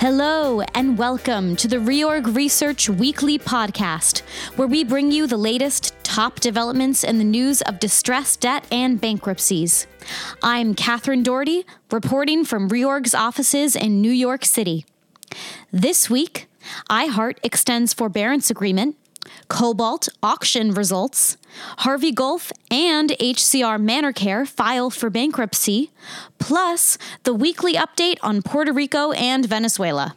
Hello, 0.00 0.60
and 0.76 0.96
welcome 0.96 1.56
to 1.56 1.66
the 1.66 1.78
Reorg 1.78 2.36
Research 2.36 2.88
Weekly 2.88 3.36
Podcast, 3.36 4.20
where 4.54 4.68
we 4.68 4.84
bring 4.84 5.10
you 5.10 5.26
the 5.26 5.36
latest 5.36 5.92
top 6.04 6.38
developments 6.38 7.02
in 7.02 7.18
the 7.18 7.24
news 7.24 7.62
of 7.62 7.80
distressed 7.80 8.40
debt 8.42 8.64
and 8.70 9.00
bankruptcies. 9.00 9.88
I'm 10.40 10.76
Catherine 10.76 11.24
Doherty, 11.24 11.66
reporting 11.90 12.44
from 12.44 12.68
Reorg's 12.68 13.12
offices 13.12 13.74
in 13.74 14.00
New 14.00 14.12
York 14.12 14.44
City. 14.44 14.86
This 15.72 16.08
week, 16.08 16.46
iHeart 16.88 17.38
extends 17.42 17.92
forbearance 17.92 18.50
agreement 18.50 18.96
Cobalt 19.48 20.08
auction 20.22 20.72
results, 20.72 21.36
Harvey 21.78 22.12
Gulf 22.12 22.52
and 22.70 23.10
HCR 23.10 23.78
ManorCare 23.80 24.46
file 24.46 24.90
for 24.90 25.10
bankruptcy, 25.10 25.90
plus 26.38 26.98
the 27.24 27.34
weekly 27.34 27.74
update 27.74 28.18
on 28.22 28.42
Puerto 28.42 28.72
Rico 28.72 29.12
and 29.12 29.46
Venezuela. 29.46 30.14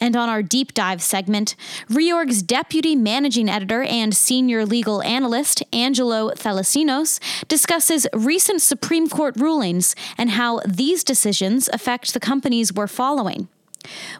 And 0.00 0.14
on 0.14 0.28
our 0.28 0.42
deep 0.42 0.74
dive 0.74 1.02
segment, 1.02 1.56
Reorg's 1.88 2.42
deputy 2.42 2.94
managing 2.94 3.48
editor 3.48 3.82
and 3.82 4.14
senior 4.14 4.66
legal 4.66 5.02
analyst, 5.02 5.62
Angelo 5.72 6.30
Thalassinos, 6.32 7.18
discusses 7.48 8.06
recent 8.12 8.60
Supreme 8.60 9.08
Court 9.08 9.34
rulings 9.36 9.96
and 10.18 10.30
how 10.30 10.60
these 10.66 11.02
decisions 11.02 11.68
affect 11.72 12.12
the 12.12 12.20
companies 12.20 12.72
we're 12.72 12.86
following. 12.86 13.48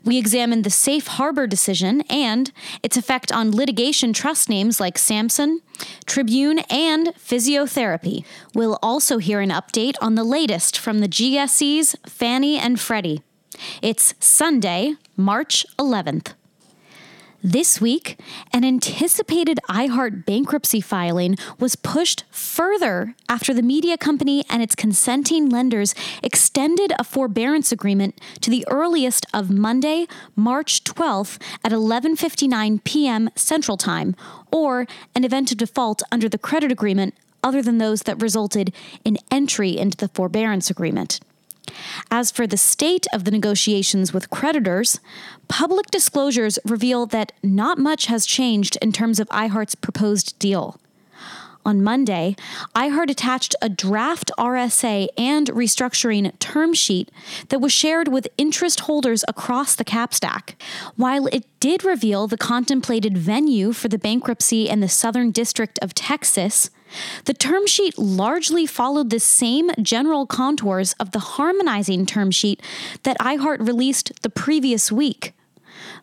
We 0.04 0.18
examined 0.18 0.64
the 0.64 0.70
safe 0.70 1.06
harbor 1.06 1.46
decision 1.46 2.02
and 2.02 2.52
its 2.82 2.96
effect 2.96 3.32
on 3.32 3.50
litigation 3.50 4.12
trust 4.12 4.48
names 4.48 4.80
like 4.80 4.98
Samson, 4.98 5.60
Tribune, 6.06 6.60
and 6.70 7.08
Physiotherapy. 7.08 8.24
We'll 8.54 8.78
also 8.82 9.18
hear 9.18 9.40
an 9.40 9.50
update 9.50 9.96
on 10.00 10.14
the 10.14 10.24
latest 10.24 10.78
from 10.78 10.98
the 10.98 11.08
GSEs 11.08 11.96
Fannie 12.08 12.58
and 12.58 12.78
Freddie. 12.80 13.22
It's 13.82 14.14
Sunday, 14.20 14.94
March 15.16 15.64
11th. 15.78 16.34
This 17.46 17.78
week, 17.78 18.18
an 18.54 18.64
anticipated 18.64 19.60
iHeart 19.68 20.24
bankruptcy 20.24 20.80
filing 20.80 21.36
was 21.60 21.76
pushed 21.76 22.24
further 22.30 23.14
after 23.28 23.52
the 23.52 23.60
media 23.60 23.98
company 23.98 24.46
and 24.48 24.62
its 24.62 24.74
consenting 24.74 25.50
lenders 25.50 25.94
extended 26.22 26.94
a 26.98 27.04
forbearance 27.04 27.70
agreement 27.70 28.18
to 28.40 28.48
the 28.48 28.64
earliest 28.70 29.26
of 29.34 29.50
Monday, 29.50 30.06
March 30.34 30.84
12th 30.84 31.38
at 31.62 31.70
11:59 31.70 32.82
p.m. 32.82 33.28
Central 33.34 33.76
Time, 33.76 34.16
or 34.50 34.86
an 35.14 35.22
event 35.22 35.52
of 35.52 35.58
default 35.58 36.02
under 36.10 36.30
the 36.30 36.38
credit 36.38 36.72
agreement 36.72 37.12
other 37.42 37.60
than 37.60 37.76
those 37.76 38.04
that 38.04 38.22
resulted 38.22 38.72
in 39.04 39.18
entry 39.30 39.76
into 39.76 39.98
the 39.98 40.08
forbearance 40.08 40.70
agreement. 40.70 41.20
As 42.10 42.30
for 42.30 42.46
the 42.46 42.56
state 42.56 43.06
of 43.12 43.24
the 43.24 43.30
negotiations 43.30 44.12
with 44.12 44.30
creditors, 44.30 45.00
public 45.48 45.86
disclosures 45.86 46.58
reveal 46.64 47.06
that 47.06 47.32
not 47.42 47.78
much 47.78 48.06
has 48.06 48.26
changed 48.26 48.76
in 48.80 48.92
terms 48.92 49.20
of 49.20 49.28
iHeart's 49.28 49.74
proposed 49.74 50.38
deal. 50.38 50.78
On 51.66 51.82
Monday, 51.82 52.36
iHeart 52.76 53.10
attached 53.10 53.54
a 53.62 53.70
draft 53.70 54.30
RSA 54.38 55.08
and 55.16 55.48
restructuring 55.48 56.38
term 56.38 56.74
sheet 56.74 57.10
that 57.48 57.60
was 57.60 57.72
shared 57.72 58.08
with 58.08 58.28
interest 58.36 58.80
holders 58.80 59.24
across 59.28 59.74
the 59.74 59.84
cap 59.84 60.12
stack. 60.12 60.60
While 60.96 61.26
it 61.28 61.46
did 61.60 61.84
reveal 61.84 62.26
the 62.26 62.36
contemplated 62.36 63.16
venue 63.16 63.72
for 63.72 63.88
the 63.88 63.98
bankruptcy 63.98 64.68
in 64.68 64.80
the 64.80 64.88
Southern 64.88 65.30
District 65.30 65.78
of 65.80 65.94
Texas, 65.94 66.70
the 67.24 67.34
term 67.34 67.66
sheet 67.66 67.98
largely 67.98 68.66
followed 68.66 69.10
the 69.10 69.20
same 69.20 69.70
general 69.80 70.26
contours 70.26 70.92
of 70.94 71.12
the 71.12 71.18
harmonizing 71.18 72.06
term 72.06 72.30
sheet 72.30 72.60
that 73.02 73.18
iHeart 73.18 73.66
released 73.66 74.12
the 74.22 74.30
previous 74.30 74.92
week. 74.92 75.33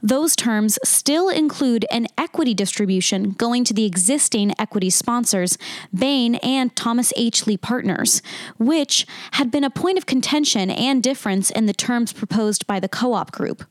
Those 0.04 0.36
terms 0.36 0.80
still 0.84 1.30
include 1.30 1.86
an 1.92 2.08
equity 2.18 2.54
distribution 2.54 3.32
going 3.32 3.64
to 3.66 3.74
the 3.74 3.86
existing 3.86 4.54
equity 4.58 4.90
sponsors, 4.90 5.58
Bain 5.94 6.36
and 6.36 6.76
Thomas 6.76 7.14
H. 7.16 7.46
Lee 7.46 7.58
Partners, 7.58 8.22
which 8.58 9.06
had 9.34 9.52
been 9.52 9.64
a 9.64 9.70
point 9.70 9.98
of 9.98 10.06
contention 10.06 10.72
and 10.72 11.04
difference 11.04 11.52
in 11.52 11.68
the 11.68 11.74
terms 11.74 12.14
proposed 12.14 12.66
by 12.66 12.80
the 12.80 12.90
co 12.90 13.14
op 13.14 13.32
group. 13.32 13.64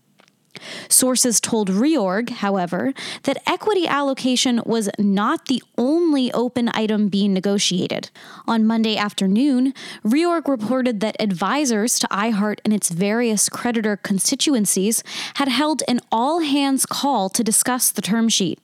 Sources 0.89 1.41
told 1.41 1.69
Reorg, 1.69 2.31
however, 2.31 2.93
that 3.25 3.43
equity 3.47 3.87
allocation 3.87 4.61
was 4.65 4.89
not 4.99 5.47
the 5.47 5.63
only 5.79 6.33
open 6.33 6.71
item 6.75 7.09
being 7.09 7.33
negotiated. 7.33 8.11
On 8.47 8.67
Monday 8.67 8.97
afternoon, 8.97 9.75
Reorg 10.05 10.49
reported 10.49 11.01
that 11.01 11.17
advisors 11.21 11.99
to 11.99 12.09
iHeart 12.09 12.59
and 12.65 12.73
its 12.73 12.91
various 12.91 13.49
creditor 13.49 13.97
constituencies 13.97 15.03
had 15.35 15.49
held 15.49 15.83
an 15.89 16.01
all 16.11 16.41
hands 16.41 16.87
call 16.87 17.29
to 17.31 17.45
discuss 17.45 17.91
the 17.91 18.03
term 18.03 18.29
sheet. 18.29 18.59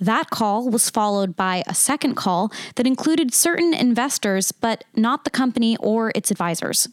That 0.00 0.30
call 0.30 0.68
was 0.70 0.90
followed 0.90 1.34
by 1.34 1.64
a 1.66 1.74
second 1.74 2.14
call 2.14 2.52
that 2.76 2.86
included 2.86 3.34
certain 3.34 3.74
investors, 3.74 4.52
but 4.52 4.84
not 4.94 5.24
the 5.24 5.30
company 5.30 5.76
or 5.78 6.12
its 6.14 6.30
advisors. 6.30 6.88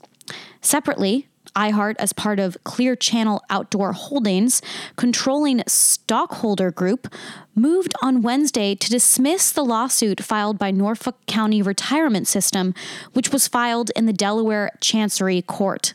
Separately, 0.62 1.28
iHeart, 1.56 1.96
as 2.00 2.14
part 2.14 2.40
of 2.40 2.58
Clear 2.64 2.96
Channel 2.96 3.44
Outdoor 3.50 3.94
Holdings, 3.94 4.62
controlling 4.96 5.64
stockholder 5.68 6.72
group, 6.72 7.14
moved 7.56 7.94
on 8.02 8.22
Wednesday 8.22 8.76
to 8.76 8.90
dismiss 8.90 9.52
the 9.52 9.64
lawsuit 9.64 10.22
filed 10.22 10.58
by 10.58 10.72
Norfolk 10.72 11.16
County 11.26 11.62
Retirement 11.62 12.28
System, 12.28 12.74
which 13.14 13.32
was 13.32 13.48
filed 13.48 13.92
in 13.96 14.06
the 14.06 14.14
Delaware 14.14 14.72
Chancery 14.82 15.42
Court. 15.42 15.94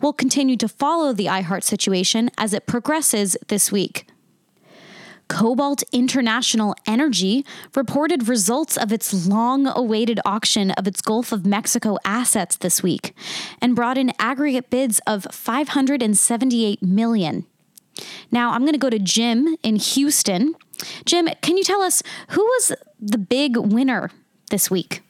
We'll 0.00 0.12
continue 0.12 0.56
to 0.56 0.68
follow 0.68 1.12
the 1.12 1.26
iHeart 1.26 1.62
situation 1.62 2.30
as 2.36 2.52
it 2.52 2.66
progresses 2.66 3.36
this 3.48 3.70
week. 3.70 4.06
Cobalt 5.28 5.82
International 5.92 6.74
Energy 6.86 7.44
reported 7.74 8.28
results 8.28 8.76
of 8.76 8.92
its 8.92 9.26
long 9.26 9.66
awaited 9.66 10.20
auction 10.24 10.70
of 10.72 10.86
its 10.86 11.00
Gulf 11.00 11.32
of 11.32 11.46
Mexico 11.46 11.98
assets 12.04 12.56
this 12.56 12.82
week 12.82 13.14
and 13.60 13.76
brought 13.76 13.98
in 13.98 14.12
aggregate 14.18 14.70
bids 14.70 15.00
of 15.06 15.26
578 15.30 16.82
million. 16.82 17.46
Now, 18.30 18.52
I'm 18.52 18.62
going 18.62 18.72
to 18.72 18.78
go 18.78 18.90
to 18.90 18.98
Jim 18.98 19.56
in 19.62 19.76
Houston. 19.76 20.54
Jim, 21.04 21.28
can 21.42 21.56
you 21.56 21.64
tell 21.64 21.82
us 21.82 22.02
who 22.30 22.42
was 22.42 22.72
the 23.00 23.18
big 23.18 23.56
winner 23.56 24.10
this 24.50 24.70
week? 24.70 25.02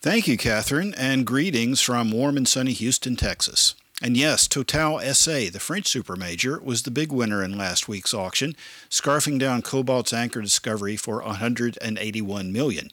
Thank 0.00 0.28
you, 0.28 0.36
Catherine, 0.36 0.94
and 0.96 1.26
greetings 1.26 1.80
from 1.80 2.12
warm 2.12 2.36
and 2.36 2.46
sunny 2.46 2.72
Houston, 2.72 3.16
Texas. 3.16 3.74
And 4.02 4.14
yes, 4.14 4.46
Total 4.46 5.00
SA, 5.14 5.48
the 5.50 5.58
French 5.58 5.90
supermajor, 5.90 6.62
was 6.62 6.82
the 6.82 6.90
big 6.90 7.10
winner 7.10 7.42
in 7.42 7.56
last 7.56 7.88
week's 7.88 8.12
auction, 8.12 8.54
scarfing 8.90 9.38
down 9.38 9.62
Cobalt's 9.62 10.12
anchor 10.12 10.42
discovery 10.42 10.96
for 10.96 11.22
181 11.22 12.52
million. 12.52 12.90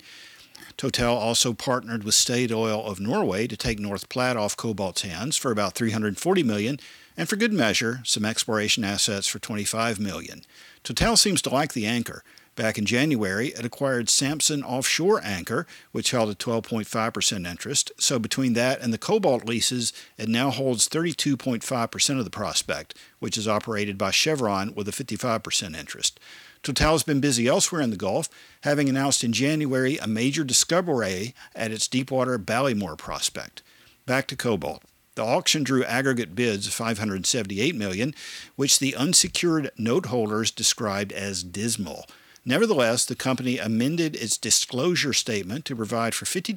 Total 0.77 1.13
also 1.13 1.53
partnered 1.53 2.05
with 2.05 2.15
Statoil 2.15 2.85
of 2.85 3.01
Norway 3.01 3.47
to 3.47 3.57
take 3.57 3.79
North 3.79 4.07
Platte 4.07 4.37
off 4.37 4.55
Cobalt's 4.55 5.01
hands 5.01 5.35
for 5.35 5.51
about 5.51 5.75
340 5.75 6.41
million, 6.41 6.79
and 7.17 7.27
for 7.27 7.35
good 7.35 7.53
measure, 7.53 7.99
some 8.05 8.23
exploration 8.23 8.85
assets 8.85 9.27
for 9.27 9.39
25 9.39 9.99
million. 9.99 10.43
Total 10.83 11.17
seems 11.17 11.41
to 11.41 11.49
like 11.49 11.73
the 11.73 11.85
anchor. 11.85 12.23
Back 12.55 12.77
in 12.77 12.85
January, 12.85 13.47
it 13.47 13.65
acquired 13.65 14.09
Samson 14.09 14.63
Offshore 14.63 15.21
Anchor, 15.23 15.65
which 15.91 16.11
held 16.11 16.29
a 16.29 16.35
12.5% 16.35 17.47
interest. 17.47 17.91
So 17.97 18.19
between 18.19 18.53
that 18.53 18.79
and 18.79 18.93
the 18.93 18.99
Cobalt 18.99 19.45
leases, 19.45 19.91
it 20.19 20.29
now 20.29 20.51
holds 20.51 20.87
32.5% 20.87 22.19
of 22.19 22.25
the 22.25 22.29
prospect, 22.29 22.93
which 23.17 23.39
is 23.39 23.47
operated 23.47 23.97
by 23.97 24.11
Chevron 24.11 24.75
with 24.75 24.87
a 24.87 24.91
55% 24.91 25.75
interest. 25.75 26.19
Total's 26.61 27.01
been 27.01 27.19
busy 27.19 27.47
elsewhere 27.47 27.81
in 27.81 27.89
the 27.89 27.97
Gulf, 27.97 28.29
having 28.61 28.87
announced 28.87 29.23
in 29.23 29.33
January 29.33 29.97
a 29.97 30.07
major 30.07 30.43
discovery 30.43 31.33
at 31.55 31.71
its 31.71 31.87
deepwater 31.87 32.37
Ballymore 32.37 32.97
prospect. 32.97 33.63
Back 34.05 34.27
to 34.27 34.35
Cobalt. 34.35 34.83
The 35.15 35.23
auction 35.23 35.63
drew 35.63 35.83
aggregate 35.83 36.35
bids 36.35 36.67
of 36.67 36.73
578 36.73 37.75
million, 37.75 38.13
which 38.55 38.79
the 38.79 38.95
unsecured 38.95 39.71
note 39.77 40.07
holders 40.07 40.51
described 40.51 41.11
as 41.11 41.43
dismal. 41.43 42.05
Nevertheless, 42.45 43.05
the 43.05 43.15
company 43.15 43.57
amended 43.57 44.15
its 44.15 44.37
disclosure 44.37 45.13
statement 45.13 45.63
to 45.65 45.75
provide 45.75 46.13
for 46.13 46.25
52% 46.25 46.53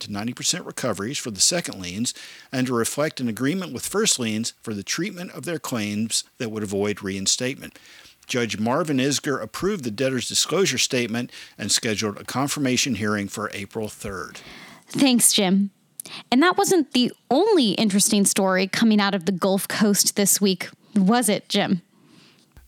to 0.00 0.08
90% 0.08 0.66
recoveries 0.66 1.18
for 1.18 1.30
the 1.30 1.40
second 1.40 1.80
liens 1.80 2.14
and 2.50 2.66
to 2.66 2.74
reflect 2.74 3.20
an 3.20 3.28
agreement 3.28 3.74
with 3.74 3.86
first 3.86 4.18
liens 4.18 4.54
for 4.62 4.72
the 4.72 4.82
treatment 4.82 5.30
of 5.32 5.44
their 5.44 5.58
claims 5.58 6.24
that 6.38 6.50
would 6.50 6.62
avoid 6.62 7.02
reinstatement. 7.02 7.78
Judge 8.26 8.58
Marvin 8.58 8.98
Isgur 8.98 9.42
approved 9.42 9.84
the 9.84 9.90
debtor's 9.90 10.28
disclosure 10.28 10.78
statement 10.78 11.30
and 11.58 11.70
scheduled 11.70 12.18
a 12.18 12.24
confirmation 12.24 12.94
hearing 12.94 13.28
for 13.28 13.50
April 13.52 13.88
3rd. 13.88 14.38
Thanks, 14.88 15.32
Jim. 15.32 15.70
And 16.30 16.42
that 16.42 16.56
wasn't 16.56 16.92
the 16.92 17.12
only 17.30 17.72
interesting 17.72 18.24
story 18.24 18.66
coming 18.66 19.00
out 19.00 19.14
of 19.14 19.26
the 19.26 19.32
Gulf 19.32 19.68
Coast 19.68 20.16
this 20.16 20.40
week, 20.40 20.68
was 20.94 21.28
it, 21.28 21.48
Jim? 21.48 21.82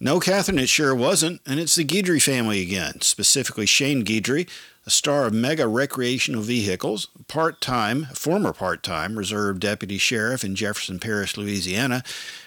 No, 0.03 0.19
Catherine, 0.19 0.59
it 0.59 0.71
sure 0.71 0.95
wasn't, 0.95 1.43
and 1.45 1.61
it's 1.61 1.75
the 1.75 1.85
Guidry 1.85 2.23
family 2.23 2.63
again, 2.63 3.03
specifically 3.03 3.67
Shane 3.67 4.03
Guidry, 4.03 4.49
a 4.87 4.91
star 4.91 5.27
of 5.27 5.35
mega 5.35 5.69
recreational 5.69 6.41
vehicles, 6.41 7.09
part 7.29 7.61
time, 7.61 8.07
former 8.15 8.55
part 8.55 8.83
time 8.83 9.19
reserve 9.19 9.61
deputy 9.61 9.99
sheriff 9.99 10.43
in 10.43 10.55
Jefferson 10.55 11.01
Parish, 11.01 11.37
Louisiana, 11.37 12.03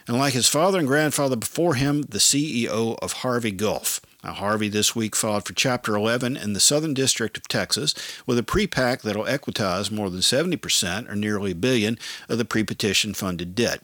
and 0.07 0.17
like 0.17 0.33
his 0.33 0.49
father 0.49 0.79
and 0.79 0.87
grandfather 0.87 1.35
before 1.35 1.75
him, 1.75 2.01
the 2.01 2.17
CEO 2.17 2.97
of 3.03 3.13
Harvey 3.13 3.51
Gulf. 3.51 4.01
Now, 4.23 4.33
Harvey 4.33 4.67
this 4.67 4.95
week 4.95 5.15
filed 5.15 5.45
for 5.45 5.53
Chapter 5.53 5.95
11 5.95 6.35
in 6.35 6.53
the 6.53 6.59
Southern 6.59 6.95
District 6.95 7.37
of 7.37 7.47
Texas 7.47 7.93
with 8.25 8.39
a 8.39 8.43
pre-PAC 8.43 9.03
that'll 9.03 9.25
equitize 9.25 9.91
more 9.91 10.09
than 10.09 10.21
70%, 10.21 11.07
or 11.07 11.15
nearly 11.15 11.51
a 11.51 11.55
billion, 11.55 11.99
of 12.27 12.39
the 12.39 12.45
pre-petition 12.45 13.13
funded 13.13 13.53
debt. 13.53 13.83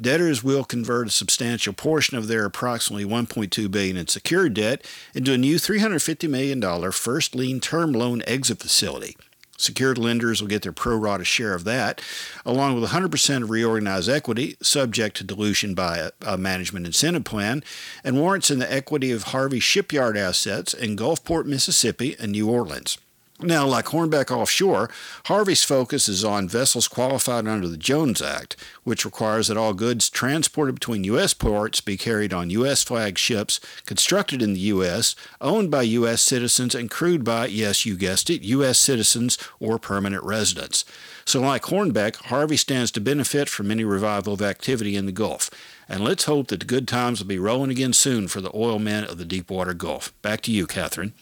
Debtors 0.00 0.42
will 0.42 0.64
convert 0.64 1.06
a 1.06 1.10
substantial 1.10 1.72
portion 1.72 2.16
of 2.16 2.26
their 2.26 2.44
approximately 2.44 3.04
1.2 3.04 3.70
billion 3.70 3.96
in 3.96 4.08
secured 4.08 4.54
debt 4.54 4.84
into 5.14 5.32
a 5.32 5.38
new 5.38 5.58
350 5.58 6.26
million 6.26 6.60
dollar 6.60 6.90
first 6.90 7.34
lien 7.34 7.60
term 7.60 7.92
loan 7.92 8.22
exit 8.26 8.58
facility. 8.58 9.16
Secured 9.56 9.98
lenders 9.98 10.40
will 10.40 10.48
get 10.48 10.62
their 10.62 10.72
pro 10.72 10.96
rata 10.96 11.24
share 11.24 11.54
of 11.54 11.62
that, 11.64 12.02
along 12.44 12.74
with 12.74 12.90
100% 12.90 13.42
of 13.42 13.50
reorganized 13.50 14.08
equity, 14.08 14.56
subject 14.60 15.16
to 15.16 15.24
dilution 15.24 15.74
by 15.74 15.98
a, 15.98 16.10
a, 16.26 16.36
management 16.36 16.86
incentive 16.86 17.24
plan, 17.24 17.62
and 18.02 18.18
warrants 18.18 18.50
in 18.50 18.58
the 18.58 18.72
equity 18.72 19.12
of 19.12 19.24
Harvey 19.24 19.60
shipyard 19.60 20.16
assets 20.16 20.74
in 20.74 20.96
Gulfport, 20.96 21.46
Mississippi, 21.46 22.16
and 22.18 22.32
New 22.32 22.50
Orleans. 22.50 22.98
Now, 23.40 23.66
like 23.66 23.86
Hornbeck 23.86 24.30
Offshore, 24.30 24.88
Harvey's 25.26 25.64
focus 25.64 26.08
is 26.08 26.24
on 26.24 26.48
vessels 26.48 26.86
qualified 26.86 27.48
under 27.48 27.66
the 27.66 27.76
Jones 27.76 28.22
Act, 28.22 28.54
which 28.84 29.04
requires 29.04 29.48
that 29.48 29.56
all 29.56 29.74
goods 29.74 30.08
transported 30.08 30.76
between 30.76 31.02
U.S. 31.02 31.34
ports 31.34 31.80
be 31.80 31.96
carried 31.96 32.32
on 32.32 32.48
U.S. 32.50 32.84
flagged 32.84 33.18
ships 33.18 33.58
constructed 33.86 34.40
in 34.40 34.54
the 34.54 34.60
U.S., 34.60 35.16
owned 35.40 35.68
by 35.68 35.82
U.S. 35.82 36.22
citizens, 36.22 36.76
and 36.76 36.88
crewed 36.88 37.24
by, 37.24 37.46
yes, 37.46 37.84
you 37.84 37.96
guessed 37.96 38.30
it, 38.30 38.42
U.S. 38.42 38.78
citizens 38.78 39.36
or 39.58 39.80
permanent 39.80 40.22
residents. 40.22 40.84
So, 41.24 41.40
like 41.40 41.62
Hornbeck, 41.62 42.16
Harvey 42.26 42.56
stands 42.56 42.92
to 42.92 43.00
benefit 43.00 43.48
from 43.48 43.72
any 43.72 43.82
revival 43.82 44.34
of 44.34 44.42
activity 44.42 44.94
in 44.94 45.06
the 45.06 45.12
Gulf. 45.12 45.50
And 45.88 46.04
let's 46.04 46.24
hope 46.24 46.48
that 46.48 46.60
the 46.60 46.66
good 46.66 46.86
times 46.86 47.18
will 47.18 47.26
be 47.26 47.38
rolling 47.40 47.72
again 47.72 47.94
soon 47.94 48.28
for 48.28 48.40
the 48.40 48.54
oil 48.54 48.78
men 48.78 49.02
of 49.02 49.18
the 49.18 49.24
Deepwater 49.24 49.74
Gulf. 49.74 50.12
Back 50.22 50.40
to 50.42 50.52
you, 50.52 50.68
Catherine. 50.68 51.14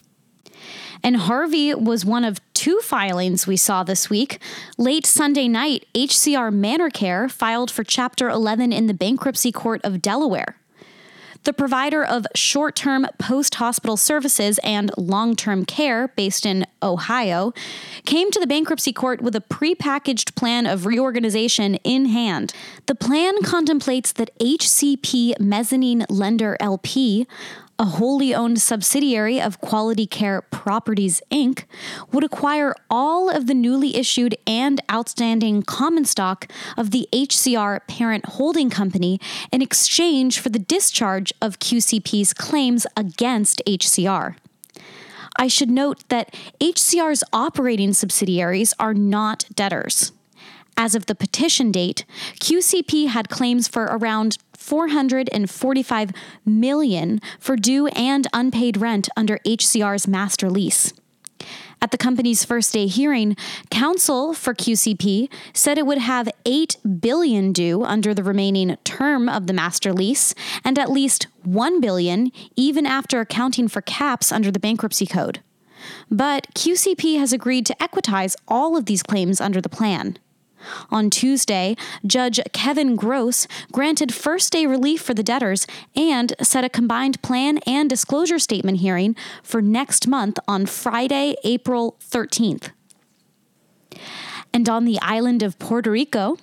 And 1.03 1.17
Harvey 1.17 1.75
was 1.75 2.05
one 2.05 2.25
of 2.25 2.41
two 2.55 2.79
filings 2.81 3.47
we 3.47 3.57
saw 3.57 3.83
this 3.83 4.09
week. 4.09 4.41
Late 4.79 5.07
Sunday 5.07 5.49
night, 5.49 5.87
HCR 5.95 6.53
ManorCare 6.53 7.31
filed 7.31 7.71
for 7.71 7.83
Chapter 7.83 8.29
11 8.29 8.73
in 8.73 8.87
the 8.87 8.95
Bankruptcy 8.95 9.51
Court 9.53 9.81
of 9.85 10.01
Delaware. 10.01 10.57
The 11.45 11.53
provider 11.53 12.05
of 12.05 12.25
short 12.37 12.77
term 12.77 13.05
post 13.19 13.57
hospital 13.57 13.97
services 13.97 14.61
and 14.63 14.93
long 14.97 15.35
term 15.35 15.65
care 15.65 16.09
based 16.09 16.47
in 16.47 16.65
Ohio 16.83 17.53
came 18.05 18.31
to 18.31 18.39
the 18.39 18.47
bankruptcy 18.47 18.93
court 18.93 19.21
with 19.21 19.35
a 19.35 19.41
prepackaged 19.41 20.37
plan 20.37 20.67
of 20.67 20.87
reorganization 20.87 21.77
in 21.83 22.07
hand. 22.07 22.53
The 22.87 22.95
plan 22.95 23.43
contemplates 23.43 24.13
that 24.13 24.31
HCP 24.39 25.41
Mezzanine 25.41 26.07
Lender 26.09 26.57
LP 26.61 27.27
a 27.83 27.97
wholly 27.97 28.33
owned 28.33 28.63
subsidiary 28.63 29.41
of 29.41 29.61
Quality 29.61 30.07
Care 30.07 30.41
Properties 30.41 31.21
Inc., 31.33 31.65
would 32.13 32.23
acquire 32.23 32.77
all 32.89 33.29
of 33.29 33.49
the 33.49 33.55
newly 33.55 33.97
issued 33.97 34.37
and 34.47 34.81
outstanding 34.89 35.63
common 35.63 36.05
stock 36.05 36.47
of 36.77 36.93
the 36.93 37.09
HCR 37.13 37.81
parent 37.89 38.25
holding 38.27 38.71
company 38.71 39.21
in 39.51 39.61
exchange 39.61 40.39
for 40.39 40.49
the 40.49 40.61
discharge 40.61 41.33
of 41.43 41.59
QCP's 41.59 42.33
claims 42.33 42.87
against 42.97 43.61
HCR. 43.67 44.37
I 45.37 45.49
should 45.49 45.71
note 45.71 46.09
that 46.09 46.33
HCR's 46.61 47.25
operating 47.33 47.95
subsidiaries 47.95 48.73
are 48.79 48.95
not 48.95 49.47
debtors. 49.57 50.13
As 50.77 50.95
of 50.95 51.07
the 51.07 51.15
petition 51.15 51.71
date, 51.71 52.05
QCP 52.41 53.09
had 53.09 53.29
claims 53.29 53.69
for 53.69 53.85
around 53.85 54.39
445 54.57 56.11
million 56.45 57.21
for 57.39 57.57
due 57.57 57.89
and 57.89 58.27
unpaid 58.33 58.77
rent 58.77 59.09
under 59.17 59.39
HCR's 59.39 60.09
master 60.09 60.49
lease. 60.49 60.93
At 61.83 61.91
the 61.91 61.99
company's 61.99 62.45
first 62.45 62.73
day 62.75 62.87
hearing, 62.87 63.37
counsel 63.69 64.35
for 64.35 64.55
QCP 64.55 65.29
said 65.53 65.79
it 65.79 65.87
would 65.87 65.99
have 65.99 66.29
8 66.47 66.77
billion 67.01 67.53
due 67.53 67.83
under 67.83 68.15
the 68.15 68.23
remaining 68.23 68.77
term 68.85 69.29
of 69.29 69.49
the 69.49 69.53
master 69.53 69.93
lease 69.93 70.33
and 70.65 70.79
at 70.79 70.93
least 70.93 71.27
1 71.43 71.81
billion 71.81 72.31
even 72.55 72.87
after 72.87 73.19
accounting 73.21 73.67
for 73.67 73.83
caps 73.83 74.31
under 74.31 74.53
the 74.53 74.61
bankruptcy 74.61 75.07
code. 75.07 75.41
But 76.09 76.47
QCP 76.55 77.19
has 77.19 77.33
agreed 77.33 77.67
to 77.67 77.77
equitize 77.81 78.37
all 78.47 78.77
of 78.77 78.87
these 78.87 79.03
claims 79.03 79.41
under 79.41 79.61
the 79.61 79.69
plan. 79.69 80.19
On 80.91 81.11
Tuesday, 81.11 81.77
Judge 82.07 82.41
Kevin 82.53 82.97
Gross 82.97 83.47
granted 83.73 84.15
first 84.15 84.53
day 84.53 84.67
relief 84.67 85.03
for 85.03 85.15
the 85.15 85.23
debtors 85.23 85.67
and 85.95 86.35
set 86.41 86.65
a 86.65 86.69
combined 86.69 87.21
plan 87.23 87.59
and 87.67 87.89
disclosure 87.89 88.39
statement 88.39 88.79
hearing 88.79 89.17
for 89.43 89.63
next 89.63 90.07
month 90.07 90.39
on 90.47 90.67
Friday, 90.67 91.35
April 91.45 91.97
13th. 92.01 92.71
And 94.55 94.69
on 94.69 94.85
the 94.85 94.99
island 95.01 95.43
of 95.43 95.59
Puerto 95.59 95.91
Rico, 95.91 96.37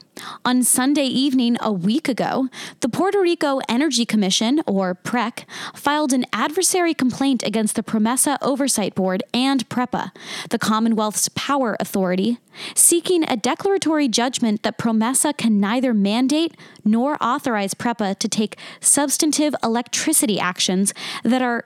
on 0.43 0.63
Sunday 0.63 1.05
evening 1.05 1.57
a 1.61 1.71
week 1.71 2.09
ago, 2.09 2.49
the 2.79 2.89
Puerto 2.89 3.21
Rico 3.21 3.59
Energy 3.69 4.03
Commission, 4.03 4.61
or 4.65 4.95
PREC, 4.95 5.45
filed 5.75 6.11
an 6.11 6.25
adversary 6.33 6.95
complaint 6.95 7.43
against 7.43 7.75
the 7.75 7.83
PROMESA 7.83 8.39
Oversight 8.41 8.95
Board 8.95 9.21
and 9.31 9.69
PREPA, 9.69 10.11
the 10.49 10.57
Commonwealth's 10.57 11.29
power 11.29 11.77
authority, 11.79 12.39
seeking 12.73 13.23
a 13.29 13.37
declaratory 13.37 14.07
judgment 14.07 14.63
that 14.63 14.79
PROMESA 14.79 15.37
can 15.37 15.59
neither 15.59 15.93
mandate 15.93 16.57
nor 16.83 17.15
authorize 17.21 17.75
PREPA 17.75 18.17
to 18.17 18.27
take 18.27 18.57
substantive 18.79 19.53
electricity 19.63 20.39
actions 20.39 20.95
that 21.23 21.43
are 21.43 21.65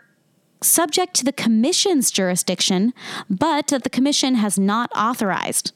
subject 0.61 1.13
to 1.13 1.25
the 1.25 1.33
Commission's 1.33 2.11
jurisdiction, 2.11 2.93
but 3.29 3.67
that 3.67 3.83
the 3.83 3.89
Commission 3.89 4.35
has 4.35 4.59
not 4.59 4.91
authorized. 4.95 5.71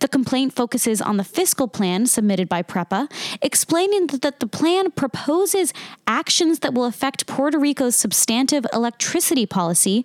The 0.00 0.08
complaint 0.08 0.52
focuses 0.52 1.00
on 1.00 1.16
the 1.16 1.24
fiscal 1.24 1.68
plan 1.68 2.06
submitted 2.06 2.48
by 2.48 2.62
PREPA, 2.62 3.10
explaining 3.42 4.06
that 4.08 4.40
the 4.40 4.46
plan 4.46 4.90
proposes 4.90 5.72
actions 6.06 6.60
that 6.60 6.74
will 6.74 6.84
affect 6.84 7.26
Puerto 7.26 7.58
Rico's 7.58 7.96
substantive 7.96 8.66
electricity 8.72 9.46
policy, 9.46 10.04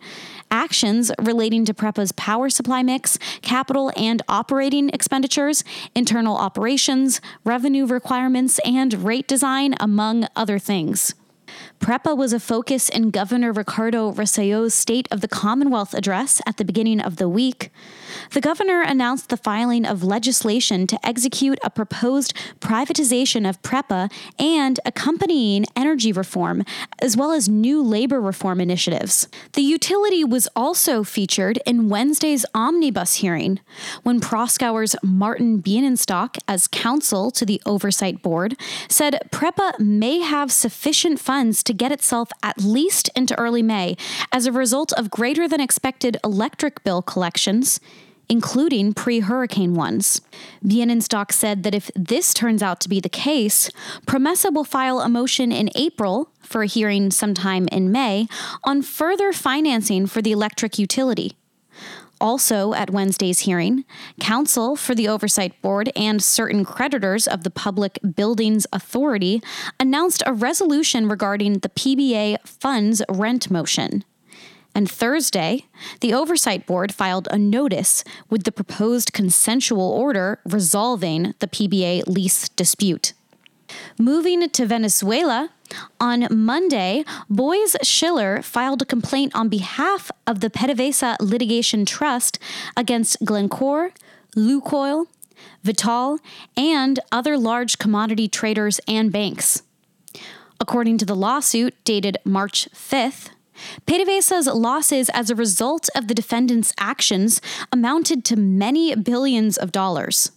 actions 0.51 1.12
relating 1.19 1.65
to 1.65 1.74
PREPA's 1.74 2.12
power 2.12 2.50
supply 2.50 2.83
mix, 2.83 3.18
capital 3.42 3.92
and 3.98 4.21
operating 4.27 4.89
expenditures, 4.89 5.63
internal 5.95 6.38
operations, 6.38 7.21
revenue 7.44 7.86
requirements, 7.86 8.60
and 8.65 8.94
rate 9.04 9.27
design, 9.27 9.75
among 9.79 10.27
other 10.36 10.60
things. 10.60 11.15
PREPA 11.79 12.15
was 12.15 12.34
a 12.34 12.39
focus 12.39 12.89
in 12.89 13.12
Governor 13.12 13.51
Ricardo 13.51 14.12
Rossello's 14.12 14.74
State 14.74 15.08
of 15.12 15.22
the 15.22 15.27
Commonwealth 15.27 15.93
address 15.93 16.41
at 16.46 16.58
the 16.58 16.65
beginning 16.65 17.01
of 17.01 17.17
the 17.17 17.29
week. 17.29 17.72
The 18.32 18.41
governor 18.41 18.82
announced 18.82 19.29
the 19.29 19.38
filing 19.38 19.86
of 19.86 20.03
legislation 20.03 20.88
to 20.88 21.05
execute 21.05 21.60
a 21.63 21.70
proposed 21.70 22.34
privatization 22.60 23.48
of 23.48 23.62
PREPA 23.62 24.12
and 24.39 24.79
accompanying 24.86 25.65
energy 25.75 26.12
reform, 26.12 26.63
as 27.00 27.15
well 27.15 27.32
as 27.32 27.50
new 27.50 27.82
labor 27.82 28.20
reform 28.20 28.60
initiatives. 28.60 29.27
The 29.53 29.62
utility 29.62 30.24
was 30.24 30.48
also 30.55 31.03
featured 31.03 31.60
in 31.65 31.89
Wednesday's 31.89 32.46
omnibus 32.53 33.15
hearing, 33.15 33.60
when 34.03 34.20
Proskauer's 34.20 34.96
Martin 35.03 35.62
Bienenstock, 35.62 36.38
as 36.48 36.67
counsel 36.67 37.32
to 37.32 37.46
the 37.46 37.62
Oversight 37.65 38.22
Board, 38.22 38.55
said 38.89 39.20
PREPA 39.32 39.79
may 39.79 40.20
have 40.20 40.51
sufficient 40.51 41.20
funds 41.20 41.63
to 41.63 41.74
get 41.74 41.91
itself 41.91 42.29
at 42.41 42.62
least 42.62 43.10
into 43.15 43.38
early 43.39 43.62
May 43.62 43.96
as 44.32 44.46
a 44.46 44.51
result 44.51 44.91
of 44.93 45.10
greater 45.10 45.48
than 45.48 45.62
expected 45.62 46.17
electric 46.24 46.84
bill 46.84 47.01
collections 47.01 47.79
including 48.30 48.94
pre 48.94 49.22
hurricane 49.22 49.74
ones. 49.74 50.22
Bienenstock 50.65 51.32
said 51.32 51.63
that 51.63 51.75
if 51.75 51.92
this 51.96 52.34
turns 52.34 52.63
out 52.63 52.80
to 52.82 52.89
be 52.89 53.00
the 53.00 53.10
case, 53.10 53.70
Promesa 54.06 54.53
will 54.53 54.63
file 54.63 55.00
a 55.00 55.10
motion 55.10 55.51
in 55.51 55.70
April 55.75 56.30
for 56.39 56.63
a 56.63 56.68
hearing 56.68 57.12
sometime 57.12 57.68
in 57.72 57.92
May 57.92 58.27
on 58.63 58.82
further 58.82 59.34
financing 59.34 60.08
for 60.08 60.22
the 60.22 60.32
electric 60.32 60.77
utility. 60.77 61.36
Also, 62.22 62.74
at 62.74 62.89
Wednesday's 62.89 63.39
hearing, 63.39 63.84
counsel 64.22 64.77
for 64.77 64.96
the 64.96 65.10
Oversight 65.10 65.62
Board 65.62 65.92
and 65.94 66.24
certain 66.24 66.63
creditors 66.63 67.27
of 67.27 67.44
the 67.44 67.50
Public 67.50 68.00
Buildings 68.15 68.65
Authority 68.72 69.42
announced 69.77 70.24
a 70.25 70.32
resolution 70.32 71.10
regarding 71.10 71.56
the 71.56 71.70
PBA 71.70 72.38
funds 72.48 73.01
rent 73.10 73.51
motion. 73.51 74.06
And 74.75 74.89
Thursday, 74.89 75.65
the 76.00 76.13
Oversight 76.13 76.65
Board 76.65 76.94
filed 76.94 77.27
a 77.30 77.38
notice 77.38 78.03
with 78.30 78.44
the 78.44 78.51
proposed 78.51 79.13
consensual 79.13 79.92
order 79.92 80.39
resolving 80.46 81.36
the 81.39 81.48
PBA 81.48 82.08
lease 82.08 82.50
dispute. 82.50 83.13
Moving 83.98 84.50
to 84.50 84.65
Venezuela, 84.65 85.50
on 86.00 86.27
Monday, 86.30 87.03
Boies 87.30 87.75
Schiller 87.82 88.42
filed 88.42 88.82
a 88.82 88.86
complaint 88.86 89.34
on 89.36 89.50
behalf 89.50 90.12
of 90.27 90.39
the 90.39 90.50
PDVSA 90.50 91.18
Litigation 91.20 91.86
Trust 91.86 92.38
against 92.77 93.24
Glencore, 93.24 93.92
Lukoil, 94.36 95.08
Vitol, 95.63 96.20
and 96.56 97.00
other 97.12 97.38
large 97.38 97.77
commodity 97.77 98.27
traders 98.27 98.80
and 98.88 99.12
banks. 99.12 99.63
According 100.60 100.98
to 101.00 101.06
the 101.06 101.15
lawsuit 101.15 101.75
dated 101.84 102.18
March 102.24 102.70
5th, 102.74 103.30
PDVSA's 103.86 104.48
losses 104.48 105.10
as 105.10 105.29
a 105.29 105.36
result 105.36 105.89
of 105.95 106.07
the 106.07 106.13
defendant's 106.13 106.74
actions 106.79 107.41
amounted 107.72 108.24
to 108.25 108.36
many 108.36 108.95
billions 108.95 109.57
of 109.57 109.72
dollars. 109.72 110.31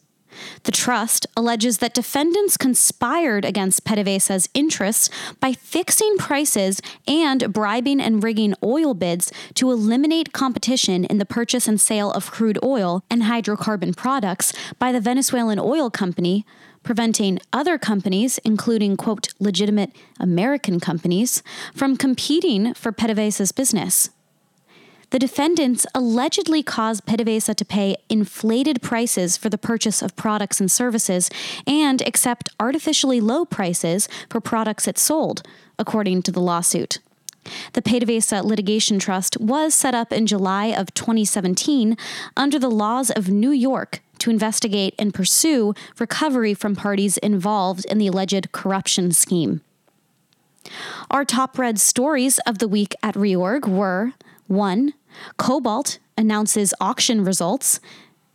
The 0.64 0.73
trust 0.73 1.26
alleges 1.37 1.78
that 1.78 1.94
defendants 1.94 2.56
conspired 2.56 3.44
against 3.44 3.85
PDVSA's 3.85 4.49
interests 4.54 5.08
by 5.40 5.52
fixing 5.52 6.16
prices 6.18 6.80
and 7.06 7.52
bribing 7.52 8.00
and 8.00 8.23
rigging 8.23 8.54
oil 8.62 8.94
bids 8.94 9.32
to 9.54 9.70
eliminate 9.70 10.32
competition 10.32 11.04
in 11.04 11.18
the 11.18 11.26
purchase 11.26 11.68
and 11.68 11.80
sale 11.80 12.11
of 12.12 12.30
crude 12.30 12.58
oil 12.62 13.02
and 13.11 13.23
hydrocarbon 13.23 13.96
products 13.96 14.52
by 14.78 14.92
the 14.92 15.00
Venezuelan 15.00 15.58
oil 15.58 15.90
company, 15.90 16.44
preventing 16.87 17.40
other 17.52 17.76
companies, 17.76 18.38
including, 18.45 18.97
quote, 18.97 19.35
legitimate 19.40 19.90
American 20.21 20.78
companies, 20.78 21.43
from 21.75 21.97
competing 21.97 22.73
for 22.75 22.93
PDVSA's 22.93 23.50
business. 23.50 24.11
The 25.11 25.19
defendants 25.19 25.85
allegedly 25.95 26.62
caused 26.62 27.05
PDVSA 27.05 27.57
to 27.57 27.64
pay 27.64 27.97
inflated 28.09 28.83
prices 28.83 29.37
for 29.37 29.49
the 29.49 29.59
purchase 29.59 30.00
of 30.00 30.14
products 30.14 30.61
and 30.61 30.71
services 30.71 31.28
and 31.66 32.00
accept 32.02 32.50
artificially 32.61 33.21
low 33.21 33.45
prices 33.45 34.09
for 34.31 34.40
products 34.40 34.87
it 34.87 34.97
sold, 34.97 35.43
according 35.81 36.23
to 36.23 36.33
the 36.33 36.40
lawsuit. 36.40 37.00
The 37.73 37.83
PDVSA 37.83 38.45
Litigation 38.45 38.99
Trust 38.99 39.40
was 39.40 39.75
set 39.75 39.95
up 39.95 40.12
in 40.12 40.26
July 40.26 40.66
of 40.66 40.95
2017 40.95 41.97
under 42.37 42.59
the 42.59 42.71
laws 42.71 43.11
of 43.11 43.28
New 43.28 43.50
York 43.50 44.02
to 44.18 44.30
investigate 44.30 44.94
and 44.99 45.14
pursue 45.14 45.75
recovery 45.99 46.54
from 46.54 46.76
parties 46.76 47.16
involved 47.18 47.85
in 47.87 47.99
the 47.99 48.06
alleged 48.06 48.52
corruption 48.52 49.11
scheme. 49.12 49.61
Our 51.11 51.25
top 51.25 51.58
read 51.58 51.78
stories 51.78 52.38
of 52.46 52.58
the 52.58 52.68
week 52.68 52.94
at 53.02 53.14
Reorg 53.14 53.68
were 53.68 54.12
1. 54.49 54.94
Cobalt 55.37 55.99
announces 56.18 56.75
auction 56.80 57.23
results 57.25 57.80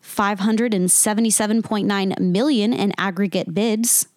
577.9 0.04 2.20
million 2.20 2.74
in 2.74 2.92
aggregate 2.98 3.54
bids. 3.54 4.08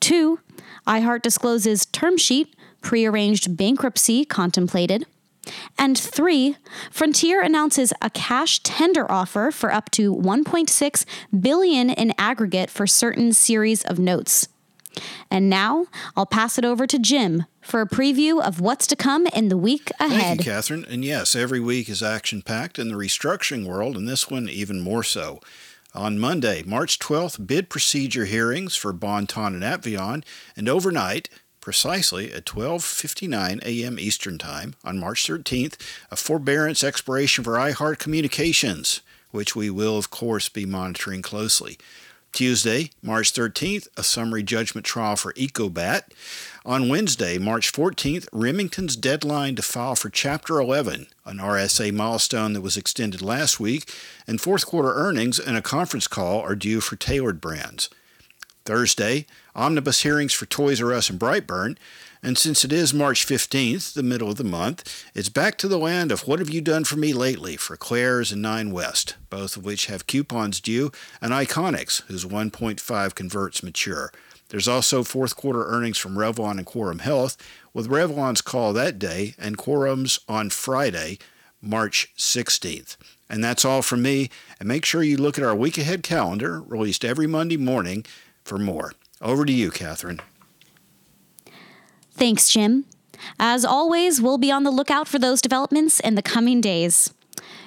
2. 0.00 0.38
iHeart 0.86 1.22
discloses 1.22 1.86
term 1.86 2.18
sheet 2.18 2.54
prearranged 2.80 3.56
bankruptcy 3.56 4.24
contemplated. 4.24 5.04
And 5.78 5.98
3. 5.98 6.56
Frontier 6.90 7.42
announces 7.42 7.92
a 8.00 8.10
cash 8.10 8.60
tender 8.60 9.10
offer 9.10 9.50
for 9.50 9.72
up 9.72 9.90
to 9.92 10.14
1.6 10.14 11.04
billion 11.40 11.90
in 11.90 12.14
aggregate 12.18 12.70
for 12.70 12.86
certain 12.86 13.32
series 13.32 13.82
of 13.82 13.98
notes. 13.98 14.48
And 15.30 15.48
now 15.48 15.86
I'll 16.16 16.26
pass 16.26 16.58
it 16.58 16.64
over 16.64 16.86
to 16.86 16.98
Jim 16.98 17.46
for 17.62 17.80
a 17.80 17.88
preview 17.88 18.42
of 18.42 18.60
what's 18.60 18.86
to 18.88 18.96
come 18.96 19.26
in 19.28 19.48
the 19.48 19.56
week 19.56 19.90
ahead. 19.98 20.20
Thank 20.20 20.40
you, 20.40 20.52
Catherine. 20.52 20.84
And 20.84 21.04
yes, 21.04 21.34
every 21.34 21.60
week 21.60 21.88
is 21.88 22.02
action 22.02 22.42
packed 22.42 22.78
in 22.78 22.88
the 22.88 22.94
restructuring 22.94 23.66
world, 23.66 23.96
and 23.96 24.06
this 24.06 24.30
one 24.30 24.48
even 24.48 24.80
more 24.80 25.02
so. 25.02 25.40
On 25.94 26.18
Monday, 26.18 26.62
March 26.62 26.98
12th, 26.98 27.46
bid 27.46 27.68
procedure 27.68 28.24
hearings 28.24 28.74
for 28.74 28.92
Bon-Ton 28.92 29.54
and 29.54 29.62
Apvion, 29.62 30.24
and 30.56 30.68
overnight, 30.68 31.28
precisely 31.62 32.30
at 32.30 32.44
12:59 32.44 33.64
a.m. 33.64 33.98
Eastern 33.98 34.36
Time 34.36 34.74
on 34.84 34.98
March 34.98 35.26
13th, 35.26 35.76
a 36.10 36.16
forbearance 36.16 36.84
expiration 36.84 37.42
for 37.42 37.54
iHeart 37.54 37.98
Communications, 37.98 39.00
which 39.30 39.56
we 39.56 39.70
will 39.70 39.96
of 39.96 40.10
course 40.10 40.50
be 40.50 40.66
monitoring 40.66 41.22
closely. 41.22 41.78
Tuesday, 42.32 42.90
March 43.02 43.32
13th, 43.34 43.88
a 43.96 44.02
summary 44.02 44.42
judgment 44.42 44.86
trial 44.86 45.16
for 45.16 45.34
Ecobat. 45.34 46.04
On 46.64 46.88
Wednesday, 46.88 47.36
March 47.36 47.70
14th, 47.72 48.26
Remington's 48.32 48.96
deadline 48.96 49.54
to 49.56 49.62
file 49.62 49.94
for 49.94 50.08
Chapter 50.08 50.58
11, 50.58 51.08
an 51.26 51.38
RSA 51.38 51.92
milestone 51.92 52.54
that 52.54 52.62
was 52.62 52.78
extended 52.78 53.20
last 53.20 53.60
week, 53.60 53.92
and 54.26 54.40
fourth 54.40 54.64
quarter 54.64 54.94
earnings 54.94 55.38
and 55.38 55.58
a 55.58 55.62
conference 55.62 56.08
call 56.08 56.40
are 56.40 56.54
due 56.54 56.80
for 56.80 56.96
tailored 56.96 57.40
brands. 57.40 57.90
Thursday, 58.64 59.26
omnibus 59.54 60.02
hearings 60.02 60.32
for 60.32 60.46
Toys 60.46 60.80
R 60.80 60.92
Us 60.92 61.10
and 61.10 61.18
Brightburn. 61.18 61.76
And 62.22 62.38
since 62.38 62.64
it 62.64 62.72
is 62.72 62.94
March 62.94 63.26
15th, 63.26 63.94
the 63.94 64.02
middle 64.02 64.30
of 64.30 64.36
the 64.36 64.44
month, 64.44 65.04
it's 65.12 65.28
back 65.28 65.58
to 65.58 65.66
the 65.66 65.78
land 65.78 66.12
of 66.12 66.28
What 66.28 66.38
Have 66.38 66.50
You 66.50 66.60
Done 66.60 66.84
For 66.84 66.96
Me 66.96 67.12
Lately 67.12 67.56
for 67.56 67.76
Claire's 67.76 68.30
and 68.30 68.40
Nine 68.40 68.70
West, 68.70 69.16
both 69.28 69.56
of 69.56 69.64
which 69.64 69.86
have 69.86 70.06
coupons 70.06 70.60
due, 70.60 70.92
and 71.20 71.32
Iconix, 71.32 72.02
whose 72.02 72.24
1.5 72.24 73.14
converts 73.16 73.62
mature. 73.64 74.12
There's 74.50 74.68
also 74.68 75.02
fourth 75.02 75.34
quarter 75.34 75.66
earnings 75.66 75.98
from 75.98 76.14
Revlon 76.14 76.58
and 76.58 76.66
Quorum 76.66 77.00
Health, 77.00 77.36
with 77.74 77.88
Revlon's 77.90 78.42
call 78.42 78.72
that 78.74 78.98
day 78.98 79.34
and 79.36 79.58
Quorum's 79.58 80.20
on 80.28 80.50
Friday, 80.50 81.18
March 81.60 82.12
16th. 82.16 82.96
And 83.30 83.42
that's 83.42 83.64
all 83.64 83.80
from 83.80 84.02
me. 84.02 84.28
And 84.60 84.68
make 84.68 84.84
sure 84.84 85.02
you 85.02 85.16
look 85.16 85.38
at 85.38 85.44
our 85.44 85.56
week 85.56 85.78
ahead 85.78 86.02
calendar, 86.02 86.60
released 86.60 87.04
every 87.04 87.26
Monday 87.26 87.56
morning, 87.56 88.04
for 88.44 88.58
more. 88.58 88.92
Over 89.20 89.44
to 89.44 89.52
you, 89.52 89.70
Catherine. 89.70 90.20
Thanks, 92.12 92.50
Jim. 92.50 92.84
As 93.38 93.64
always, 93.64 94.20
we'll 94.20 94.38
be 94.38 94.50
on 94.50 94.64
the 94.64 94.70
lookout 94.70 95.08
for 95.08 95.18
those 95.18 95.40
developments 95.40 96.00
in 96.00 96.14
the 96.14 96.22
coming 96.22 96.60
days. 96.60 97.12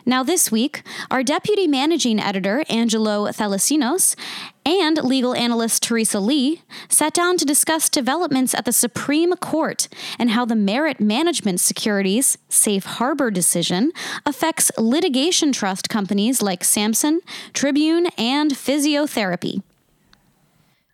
Now, 0.08 0.22
this 0.22 0.52
week, 0.52 0.84
our 1.10 1.24
deputy 1.24 1.66
managing 1.66 2.20
editor, 2.20 2.64
Angelo 2.70 3.26
Thalassinos, 3.30 4.16
and 4.64 5.04
legal 5.04 5.34
analyst 5.34 5.82
Teresa 5.82 6.20
Lee 6.20 6.62
sat 6.90 7.14
down 7.14 7.38
to 7.38 7.46
discuss 7.46 7.90
developments 7.90 8.54
at 8.54 8.66
the 8.66 8.72
Supreme 8.72 9.34
Court 9.38 9.88
and 10.20 10.30
how 10.30 10.46
the 10.46 10.56
Merit 10.56 11.00
Management 11.00 11.60
Securities 11.60 12.38
Safe 12.50 12.86
Harbor 12.86 13.32
decision 13.32 13.92
affects 14.28 14.72
litigation 14.78 15.52
trust 15.52 15.90
companies 15.90 16.40
like 16.40 16.64
Samson, 16.64 17.22
Tribune, 17.54 18.08
and 18.18 18.52
Physiotherapy. 18.52 19.64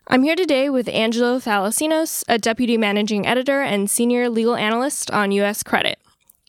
I'm 0.08 0.24
here 0.24 0.34
today 0.34 0.68
with 0.68 0.88
Angelo 0.88 1.38
Thalassinos, 1.38 2.24
a 2.28 2.36
deputy 2.36 2.76
managing 2.76 3.24
editor 3.24 3.62
and 3.62 3.88
senior 3.88 4.28
legal 4.28 4.56
analyst 4.56 5.12
on 5.12 5.30
U.S. 5.32 5.62
credit. 5.62 5.98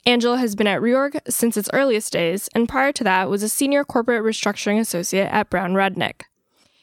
Angelo 0.07 0.35
has 0.35 0.55
been 0.55 0.65
at 0.65 0.81
Reorg 0.81 1.19
since 1.29 1.55
its 1.55 1.69
earliest 1.71 2.11
days, 2.11 2.49
and 2.55 2.67
prior 2.67 2.91
to 2.91 3.03
that 3.03 3.29
was 3.29 3.43
a 3.43 3.47
senior 3.47 3.83
corporate 3.83 4.23
restructuring 4.23 4.79
associate 4.79 5.27
at 5.31 5.51
Brown 5.51 5.73
Rudnick. 5.73 6.23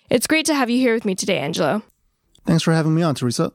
It's 0.09 0.29
great 0.29 0.47
to 0.47 0.55
have 0.55 0.71
you 0.71 0.79
here 0.79 0.95
with 0.95 1.05
me 1.05 1.17
today, 1.17 1.39
Angelo. 1.39 1.83
Thanks 2.47 2.63
for 2.63 2.73
having 2.73 2.95
me 2.95 3.03
on, 3.03 3.17
Teresa. 3.17 3.53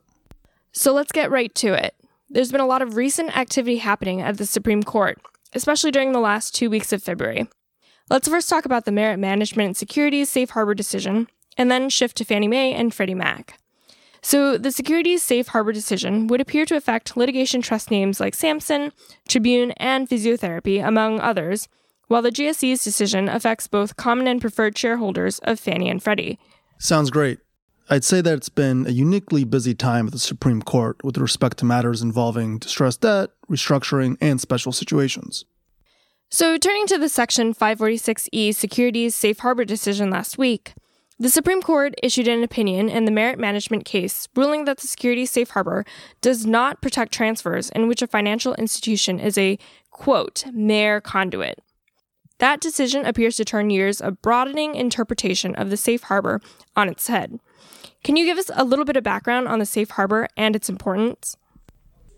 So 0.73 0.93
let's 0.93 1.13
get 1.13 1.31
right 1.31 1.55
to 1.55 1.73
it. 1.73 1.95
There's 2.29 2.51
been 2.51 2.61
a 2.61 2.67
lot 2.67 2.81
of 2.81 2.97
recent 2.97 3.35
activity 3.35 3.77
happening 3.77 4.21
at 4.21 4.37
the 4.37 4.45
Supreme 4.45 4.83
Court, 4.83 5.19
especially 5.53 5.91
during 5.91 6.11
the 6.11 6.19
last 6.19 6.53
two 6.53 6.69
weeks 6.69 6.91
of 6.91 7.01
February. 7.01 7.47
Let's 8.09 8.27
first 8.27 8.49
talk 8.49 8.65
about 8.65 8.83
the 8.83 8.91
Merit 8.91 9.17
Management 9.17 9.67
and 9.67 9.77
Securities 9.77 10.29
Safe 10.29 10.49
Harbor 10.51 10.75
decision, 10.75 11.27
and 11.57 11.71
then 11.71 11.89
shift 11.89 12.17
to 12.17 12.25
Fannie 12.25 12.47
Mae 12.47 12.73
and 12.73 12.93
Freddie 12.93 13.15
Mac. 13.15 13.59
So, 14.21 14.57
the 14.57 14.71
securities 14.71 15.21
safe 15.21 15.49
harbor 15.49 15.71
decision 15.71 16.25
would 16.27 16.41
appear 16.41 16.65
to 16.65 16.75
affect 16.75 17.15
litigation 17.15 17.61
trust 17.61 17.91
names 17.91 18.19
like 18.19 18.33
Samson, 18.33 18.91
Tribune, 19.27 19.71
and 19.73 20.09
Physiotherapy, 20.09 20.83
among 20.83 21.19
others, 21.19 21.67
while 22.07 22.23
the 22.23 22.31
GSE's 22.31 22.83
decision 22.83 23.29
affects 23.29 23.67
both 23.67 23.97
common 23.97 24.25
and 24.25 24.41
preferred 24.41 24.77
shareholders 24.77 25.37
of 25.39 25.59
Fannie 25.59 25.89
and 25.89 26.01
Freddie. 26.01 26.39
Sounds 26.79 27.11
great. 27.11 27.37
I'd 27.87 28.03
say 28.03 28.21
that 28.21 28.33
it's 28.33 28.49
been 28.49 28.87
a 28.87 28.91
uniquely 28.91 29.43
busy 29.43 29.75
time 29.75 30.07
at 30.07 30.13
the 30.13 30.19
Supreme 30.19 30.63
Court 30.63 31.03
with 31.03 31.19
respect 31.19 31.57
to 31.57 31.65
matters 31.65 32.01
involving 32.01 32.57
distressed 32.57 33.01
debt, 33.01 33.29
restructuring, 33.47 34.17
and 34.19 34.41
special 34.41 34.71
situations. 34.71 35.45
So, 36.31 36.57
turning 36.57 36.87
to 36.87 36.97
the 36.97 37.09
Section 37.09 37.53
546E 37.53 38.55
Securities 38.55 39.15
Safe 39.15 39.37
Harbor 39.37 39.65
decision 39.65 40.09
last 40.09 40.39
week, 40.39 40.73
the 41.17 41.29
Supreme 41.29 41.61
Court 41.61 41.93
issued 42.03 42.27
an 42.27 42.43
opinion 42.43 42.89
in 42.89 43.05
the 43.05 43.11
merit 43.11 43.39
management 43.39 43.85
case 43.85 44.27
ruling 44.35 44.65
that 44.65 44.79
the 44.79 44.87
security 44.87 45.25
safe 45.25 45.51
harbor 45.51 45.85
does 46.19 46.45
not 46.45 46.81
protect 46.81 47.13
transfers 47.13 47.69
in 47.69 47.87
which 47.87 48.01
a 48.01 48.07
financial 48.07 48.53
institution 48.55 49.19
is 49.19 49.37
a, 49.37 49.57
quote, 49.91 50.43
mere 50.51 50.99
conduit. 50.99 51.59
That 52.39 52.59
decision 52.59 53.05
appears 53.05 53.37
to 53.37 53.45
turn 53.45 53.69
years 53.69 54.01
of 54.01 54.21
broadening 54.21 54.75
interpretation 54.75 55.55
of 55.55 55.69
the 55.69 55.77
safe 55.77 56.03
harbor 56.03 56.41
on 56.75 56.89
its 56.89 57.07
head. 57.07 57.39
Can 58.03 58.17
you 58.17 58.25
give 58.25 58.37
us 58.37 58.51
a 58.53 58.65
little 58.65 58.85
bit 58.85 58.97
of 58.97 59.03
background 59.03 59.47
on 59.47 59.59
the 59.59 59.65
safe 59.65 59.91
harbor 59.91 60.27
and 60.35 60.53
its 60.53 60.69
importance? 60.69 61.37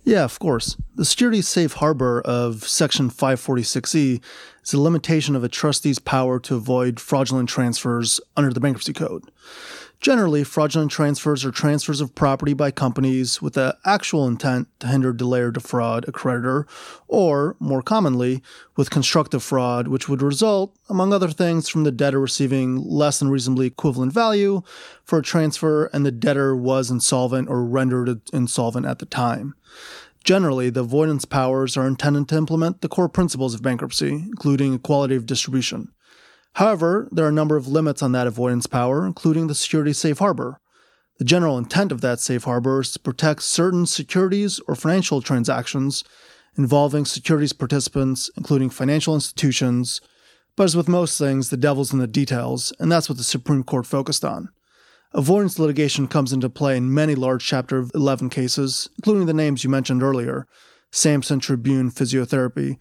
Yeah, 0.08 0.24
of 0.24 0.40
course. 0.40 0.78
The 0.96 1.04
security 1.04 1.42
safe 1.42 1.74
harbor 1.74 2.22
of 2.22 2.64
Section 2.66 3.10
546E 3.10 4.22
is 4.64 4.74
a 4.74 4.80
limitation 4.80 5.36
of 5.36 5.44
a 5.44 5.50
trustee's 5.50 6.00
power 6.00 6.40
to 6.40 6.56
avoid 6.56 6.98
fraudulent 7.02 7.50
transfers 7.50 8.22
under 8.38 8.54
the 8.54 8.62
Bankruptcy 8.62 8.94
Code. 8.94 9.26
Generally, 10.00 10.44
fraudulent 10.44 10.92
transfers 10.92 11.44
are 11.44 11.52
transfers 11.52 12.02
of 12.02 12.14
property 12.14 12.54
by 12.54 12.70
companies 12.70 13.42
with 13.42 13.54
the 13.54 13.76
actual 13.84 14.28
intent 14.28 14.68
to 14.80 14.88
hinder, 14.88 15.12
delay, 15.12 15.42
or 15.42 15.52
defraud 15.52 16.08
a 16.08 16.12
creditor, 16.12 16.68
or, 17.08 17.56
more 17.60 17.82
commonly, 17.82 18.44
with 18.76 18.92
constructive 18.92 19.42
fraud, 19.42 19.88
which 19.88 20.08
would 20.08 20.22
result, 20.22 20.78
among 20.88 21.12
other 21.12 21.30
things, 21.30 21.68
from 21.68 21.84
the 21.84 21.92
debtor 21.92 22.22
receiving 22.22 22.78
less 22.78 23.18
than 23.18 23.30
reasonably 23.30 23.66
equivalent 23.66 24.14
value 24.14 24.62
for 25.04 25.20
a 25.20 25.24
transfer 25.24 25.86
and 25.88 26.06
the 26.06 26.12
debtor 26.12 26.56
was 26.56 26.92
insolvent 26.92 27.50
or 27.50 27.66
rendered 27.66 28.22
insolvent 28.32 28.86
at 28.86 29.00
the 29.00 29.06
time. 29.06 29.56
Generally, 30.24 30.72
the 30.72 30.82
avoidance 30.82 31.26
powers 31.26 31.76
are 31.76 31.88
intended 31.88 32.28
to 32.28 32.38
implement 32.38 32.82
the 32.82 32.90
core 32.90 33.10
principles 33.10 33.56
of 33.56 33.64
bankruptcy, 33.64 34.10
including 34.10 34.74
equality 34.74 35.16
of 35.16 35.26
distribution. 35.26 35.92
However, 36.58 37.08
there 37.12 37.24
are 37.24 37.30
a 37.30 37.32
number 37.32 37.56
of 37.56 37.68
limits 37.68 38.02
on 38.02 38.14
that 38.14 38.26
avoidance 38.26 38.66
power, 38.66 39.06
including 39.06 39.46
the 39.46 39.54
security 39.54 39.94
safe 39.94 40.18
harbor. 40.18 40.60
The 41.20 41.24
general 41.24 41.56
intent 41.56 41.92
of 41.92 42.02
that 42.02 42.20
safe 42.20 42.46
harbor 42.46 42.82
is 42.82 42.92
to 42.94 43.00
protect 43.00 43.44
certain 43.44 43.86
securities 43.86 44.60
or 44.68 44.74
financial 44.74 45.22
transactions 45.22 46.04
involving 46.58 47.06
securities 47.06 47.54
participants, 47.54 48.32
including 48.36 48.72
financial 48.72 49.14
institutions. 49.14 50.02
But 50.56 50.64
as 50.64 50.76
with 50.76 50.88
most 50.88 51.20
things, 51.20 51.52
the 51.52 51.58
devil's 51.58 51.94
in 51.94 52.00
the 52.00 52.08
details, 52.08 52.74
and 52.80 52.92
that's 52.92 53.08
what 53.08 53.20
the 53.20 53.24
Supreme 53.24 53.64
Court 53.64 53.86
focused 53.86 54.26
on. 54.26 54.50
Avoidance 55.14 55.60
litigation 55.60 56.08
comes 56.08 56.34
into 56.34 56.50
play 56.50 56.76
in 56.76 56.92
many 56.92 57.14
large 57.14 57.46
Chapter 57.46 57.86
11 57.94 58.32
cases, 58.32 58.90
including 58.98 59.28
the 59.28 59.34
names 59.34 59.64
you 59.64 59.70
mentioned 59.70 60.02
earlier 60.02 60.48
Samson 60.92 61.40
Tribune 61.40 61.92
Physiotherapy, 61.92 62.78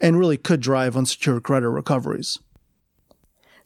and 0.00 0.18
really 0.18 0.36
could 0.36 0.60
drive 0.60 0.96
unsecured 0.96 1.44
credit 1.44 1.68
recoveries. 1.70 2.40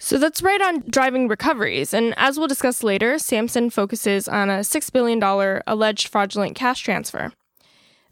So 0.04 0.18
that's 0.18 0.42
right 0.42 0.61
on 0.61 0.80
driving 0.90 1.28
recoveries. 1.28 1.94
And 1.94 2.12
as 2.18 2.37
we'll 2.37 2.46
discuss 2.46 2.82
later, 2.82 3.18
Samson 3.18 3.70
focuses 3.70 4.28
on 4.28 4.50
a 4.50 4.58
$6 4.58 4.92
billion 4.92 5.62
alleged 5.66 6.08
fraudulent 6.08 6.54
cash 6.54 6.82
transfer. 6.82 7.32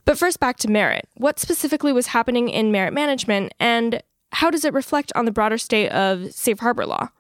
But 0.06 0.16
first, 0.16 0.40
back 0.40 0.56
to 0.60 0.68
Merit. 0.68 1.06
What 1.18 1.38
specifically 1.38 1.92
was 1.92 2.06
happening 2.06 2.48
in 2.48 2.72
Merit 2.72 2.94
management, 2.94 3.52
and 3.60 4.02
how 4.32 4.50
does 4.50 4.64
it 4.64 4.72
reflect 4.72 5.12
on 5.14 5.26
the 5.26 5.30
broader 5.30 5.58
state 5.58 5.90
of 5.90 6.32
safe 6.32 6.60
harbor 6.60 6.86
law? 6.86 7.10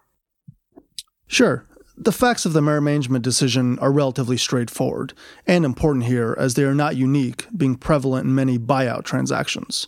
Sure. 1.26 1.66
The 1.98 2.10
facts 2.10 2.46
of 2.46 2.54
the 2.54 2.62
Merit 2.62 2.80
management 2.80 3.24
decision 3.24 3.78
are 3.78 3.92
relatively 3.92 4.38
straightforward 4.38 5.12
and 5.46 5.66
important 5.66 6.06
here 6.06 6.34
as 6.38 6.54
they 6.54 6.64
are 6.64 6.74
not 6.74 6.96
unique, 6.96 7.46
being 7.54 7.74
prevalent 7.74 8.24
in 8.24 8.34
many 8.34 8.58
buyout 8.58 9.04
transactions. 9.04 9.86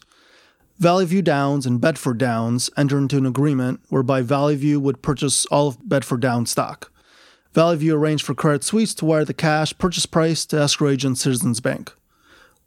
Valley 0.85 1.07
View 1.07 1.23
Downs 1.23 1.65
and 1.65 1.81
Bedford 1.81 2.19
Downs 2.19 2.69
entered 2.77 2.99
into 2.99 3.17
an 3.17 3.25
agreement 3.25 3.81
whereby 3.89 4.21
Valley 4.21 4.55
View 4.55 4.79
would 4.79 5.01
purchase 5.01 5.47
all 5.47 5.69
of 5.69 5.89
Bedford 5.89 6.21
Downs 6.21 6.51
stock. 6.51 6.93
Valley 7.55 7.79
View 7.79 7.97
arranged 7.97 8.23
for 8.23 8.35
Credit 8.35 8.63
Suisse 8.63 8.93
to 8.97 9.07
wire 9.07 9.25
the 9.25 9.33
cash 9.33 9.73
purchase 9.79 10.05
price 10.05 10.45
to 10.45 10.61
escrow 10.61 10.91
agent 10.91 11.17
Citizens 11.17 11.61
Bank. 11.61 11.95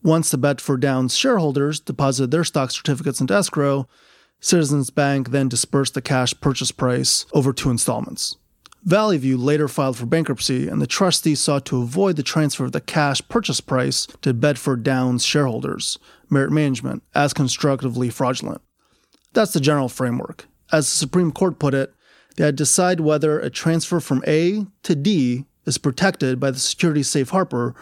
Once 0.01 0.31
the 0.31 0.37
Bedford 0.39 0.81
Downs 0.81 1.15
shareholders 1.15 1.79
deposited 1.79 2.31
their 2.31 2.43
stock 2.43 2.71
certificates 2.71 3.21
into 3.21 3.35
escrow, 3.35 3.87
Citizens 4.39 4.89
Bank 4.89 5.29
then 5.29 5.47
dispersed 5.47 5.93
the 5.93 6.01
cash 6.01 6.33
purchase 6.41 6.71
price 6.71 7.27
over 7.33 7.53
two 7.53 7.69
installments. 7.69 8.35
Valley 8.87 9.17
View 9.17 9.35
later 9.35 9.67
filed 9.67 9.97
for 9.97 10.05
bankruptcy, 10.05 10.69
and 10.69 10.81
the 10.81 10.87
trustee 10.87 11.35
sought 11.35 11.65
to 11.65 11.81
avoid 11.81 12.15
the 12.15 12.23
transfer 12.23 12.63
of 12.63 12.71
the 12.71 12.79
cash 12.79 13.21
purchase 13.27 13.59
price 13.59 14.07
to 14.21 14.33
Bedford 14.33 14.81
Downs 14.81 15.25
shareholders, 15.25 15.99
Merit 16.29 16.51
Management, 16.51 17.03
as 17.13 17.33
constructively 17.33 18.09
fraudulent. 18.09 18.61
That's 19.33 19.51
the 19.51 19.59
general 19.59 19.89
framework. 19.89 20.45
As 20.71 20.85
the 20.85 20.97
Supreme 20.97 21.33
Court 21.33 21.59
put 21.59 21.73
it, 21.73 21.93
they 22.37 22.45
had 22.45 22.55
to 22.55 22.63
decide 22.63 23.01
whether 23.01 23.41
a 23.41 23.49
transfer 23.49 23.99
from 23.99 24.23
A 24.25 24.65
to 24.83 24.95
D 24.95 25.43
is 25.65 25.77
protected 25.77 26.39
by 26.39 26.51
the 26.51 26.59
security 26.59 27.03
safe 27.03 27.31
harbor 27.31 27.75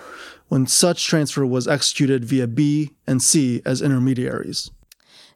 when 0.48 0.66
such 0.66 1.06
transfer 1.06 1.46
was 1.46 1.68
executed 1.68 2.26
via 2.26 2.48
B 2.48 2.94
and 3.06 3.22
C 3.22 3.62
as 3.64 3.80
intermediaries. 3.80 4.72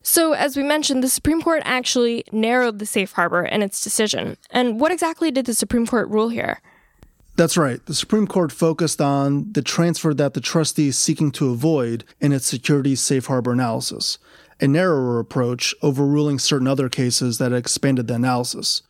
So, 0.01 0.33
as 0.33 0.55
we 0.55 0.63
mentioned, 0.63 1.03
the 1.03 1.09
Supreme 1.09 1.41
Court 1.41 1.61
actually 1.65 2.23
narrowed 2.31 2.79
the 2.79 2.85
safe 2.85 3.11
harbor 3.13 3.43
in 3.43 3.61
its 3.61 3.83
decision. 3.83 4.37
And 4.49 4.79
what 4.79 4.91
exactly 4.91 5.29
did 5.29 5.45
the 5.45 5.53
Supreme 5.53 5.85
Court 5.85 6.07
rule 6.09 6.29
here? 6.29 6.61
That's 7.35 7.57
right. 7.57 7.85
The 7.85 7.93
Supreme 7.93 8.27
Court 8.27 8.51
focused 8.51 8.99
on 8.99 9.51
the 9.53 9.61
transfer 9.61 10.13
that 10.13 10.33
the 10.33 10.41
trustee 10.41 10.89
is 10.89 10.97
seeking 10.97 11.31
to 11.31 11.51
avoid 11.51 12.03
in 12.19 12.31
its 12.31 12.45
securities 12.45 13.01
safe 13.01 13.27
harbor 13.27 13.53
analysis, 13.53 14.17
a 14.59 14.67
narrower 14.67 15.19
approach 15.19 15.73
overruling 15.81 16.39
certain 16.39 16.67
other 16.67 16.89
cases 16.89 17.37
that 17.37 17.53
expanded 17.53 18.07
the 18.07 18.15
analysis. 18.15 18.81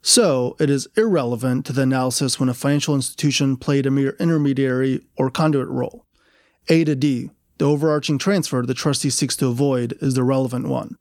So, 0.00 0.56
it 0.58 0.68
is 0.68 0.88
irrelevant 0.96 1.64
to 1.66 1.72
the 1.72 1.82
analysis 1.82 2.40
when 2.40 2.48
a 2.48 2.54
financial 2.54 2.94
institution 2.94 3.56
played 3.56 3.86
a 3.86 3.90
mere 3.90 4.16
intermediary 4.18 5.02
or 5.16 5.30
conduit 5.30 5.68
role. 5.68 6.06
A 6.68 6.84
to 6.84 6.94
D, 6.96 7.30
the 7.58 7.68
overarching 7.68 8.18
transfer 8.18 8.62
the 8.62 8.74
trustee 8.74 9.10
seeks 9.10 9.36
to 9.36 9.48
avoid 9.48 9.96
is 10.00 10.14
the 10.14 10.24
relevant 10.24 10.68
one. 10.68 10.96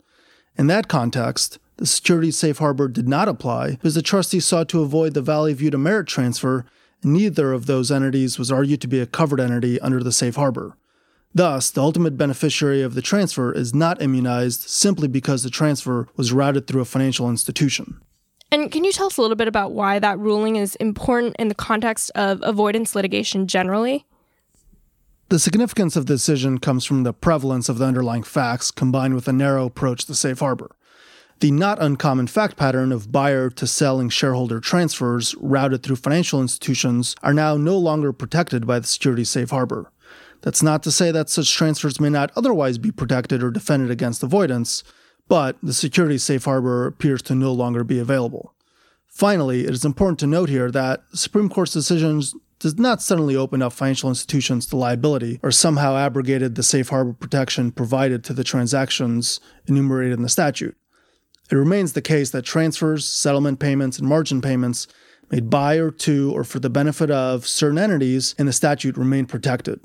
In 0.58 0.68
that 0.68 0.88
context, 0.88 1.60
the 1.78 1.86
security 1.86 2.32
safe 2.32 2.60
harbor 2.60 2.88
did 2.88 3.08
not 3.08 3.28
apply 3.28 3.72
because 3.72 3.96
the 3.96 4.02
trustee 4.02 4.40
sought 4.40 4.70
to 4.70 4.82
avoid 4.82 5.14
the 5.14 5.22
Valley 5.22 5.54
View 5.54 5.72
to 5.72 5.78
Merit 5.78 6.08
transfer, 6.08 6.66
and 7.02 7.14
neither 7.14 7.54
of 7.54 7.66
those 7.66 7.92
entities 7.92 8.38
was 8.38 8.52
argued 8.52 8.82
to 8.82 8.88
be 8.88 9.00
a 9.00 9.06
covered 9.06 9.40
entity 9.40 9.80
under 9.80 10.04
the 10.04 10.12
safe 10.12 10.36
harbor. 10.36 10.76
Thus, 11.34 11.72
the 11.72 11.82
ultimate 11.82 12.18
beneficiary 12.18 12.82
of 12.82 12.94
the 12.94 13.02
transfer 13.02 13.54
is 13.54 13.74
not 13.74 14.02
immunized 14.02 14.70
simply 14.70 15.08
because 15.08 15.44
the 15.44 15.50
transfer 15.50 16.08
was 16.18 16.34
routed 16.34 16.68
through 16.68 16.82
a 16.82 16.86
financial 16.86 17.30
institution. 17.30 18.02
And 18.52 18.70
can 18.70 18.84
you 18.84 18.92
tell 18.92 19.08
us 19.08 19.16
a 19.16 19.22
little 19.22 19.38
bit 19.38 19.48
about 19.48 19.72
why 19.72 19.98
that 20.00 20.20
ruling 20.20 20.58
is 20.58 20.76
important 20.76 21.38
in 21.40 21.48
the 21.48 21.56
context 21.56 22.12
of 22.16 22.42
avoidance 22.44 22.96
litigation 22.96 23.48
generally? 23.48 24.06
The 25.32 25.39
significance 25.39 25.96
of 25.96 26.08
the 26.08 26.15
decision 26.15 26.58
comes 26.58 26.84
from 26.84 27.04
the 27.04 27.13
prevalence 27.13 27.70
of 27.70 27.78
the 27.78 27.86
underlying 27.86 28.24
facts 28.24 28.70
combined 28.70 29.15
with 29.15 29.30
a 29.30 29.32
narrow 29.32 29.67
approach 29.67 30.04
to 30.04 30.13
safe 30.13 30.39
harbor. 30.39 30.76
The 31.39 31.52
not 31.52 31.82
uncommon 31.82 32.28
fact 32.28 32.58
pattern 32.58 32.91
of 32.91 33.13
buyer 33.13 33.50
to 33.52 33.65
selling 33.65 34.10
shareholder 34.10 34.60
transfers 34.60 35.34
routed 35.39 35.84
through 35.84 35.96
financial 35.96 36.41
institutions 36.41 37.15
are 37.24 37.34
now 37.34 37.56
no 37.56 37.78
longer 37.78 38.12
protected 38.12 38.67
by 38.67 38.80
the 38.80 38.88
security 38.88 39.24
safe 39.24 39.52
harbor. 39.52 39.89
That's 40.41 40.62
not 40.62 40.84
to 40.84 40.91
say 40.91 41.12
that 41.12 41.30
such 41.30 41.56
transfers 41.56 42.02
may 42.02 42.10
not 42.10 42.34
otherwise 42.36 42.78
be 42.78 42.91
protected 42.91 43.41
or 43.41 43.52
defended 43.52 43.89
against 43.89 44.24
avoidance, 44.24 44.84
but 45.30 45.56
the 45.63 45.72
security 45.72 46.17
safe 46.17 46.44
harbor 46.44 46.86
appears 46.86 47.22
to 47.22 47.36
no 47.36 47.54
longer 47.54 47.86
be 47.86 48.00
available. 48.00 48.54
Finally, 49.08 49.62
it 49.62 49.72
is 49.72 49.86
important 49.86 50.20
to 50.20 50.28
note 50.28 50.50
here 50.50 50.70
that 50.72 51.04
Supreme 51.13 51.48
Court's 51.48 51.72
decisions 51.72 52.36
does 52.62 52.78
not 52.78 53.02
suddenly 53.02 53.36
open 53.36 53.63
up 53.63 53.74
financial 53.74 54.08
institutions 54.08 54.67
to 54.67 54.78
liability 54.78 55.39
or 55.41 55.52
somehow 55.52 55.97
abrogated 55.97 56.54
the 56.54 56.62
safe 56.62 56.89
harbor 56.89 57.12
protection 57.12 57.71
provided 57.71 58.24
to 58.24 58.34
the 58.34 58.43
transactions 58.43 59.39
enumerated 59.65 60.13
in 60.13 60.21
the 60.21 60.30
statute. 60.30 60.78
It 61.50 61.56
remains 61.56 61.93
the 61.93 62.04
case 62.04 62.30
that 62.30 62.43
transfers, 62.43 63.10
settlement 63.10 63.60
payments, 63.60 63.97
and 63.97 64.08
margin 64.08 64.41
payments 64.41 64.88
made 65.32 65.50
by 65.50 65.78
or 65.78 65.89
to 65.89 66.32
or 66.36 66.43
for 66.43 66.60
the 66.60 66.69
benefit 66.69 67.10
of 67.10 67.47
certain 67.47 67.80
entities 67.80 68.36
in 68.38 68.45
the 68.45 68.54
statute 68.54 68.95
remain 68.95 69.26
protected. 69.26 69.80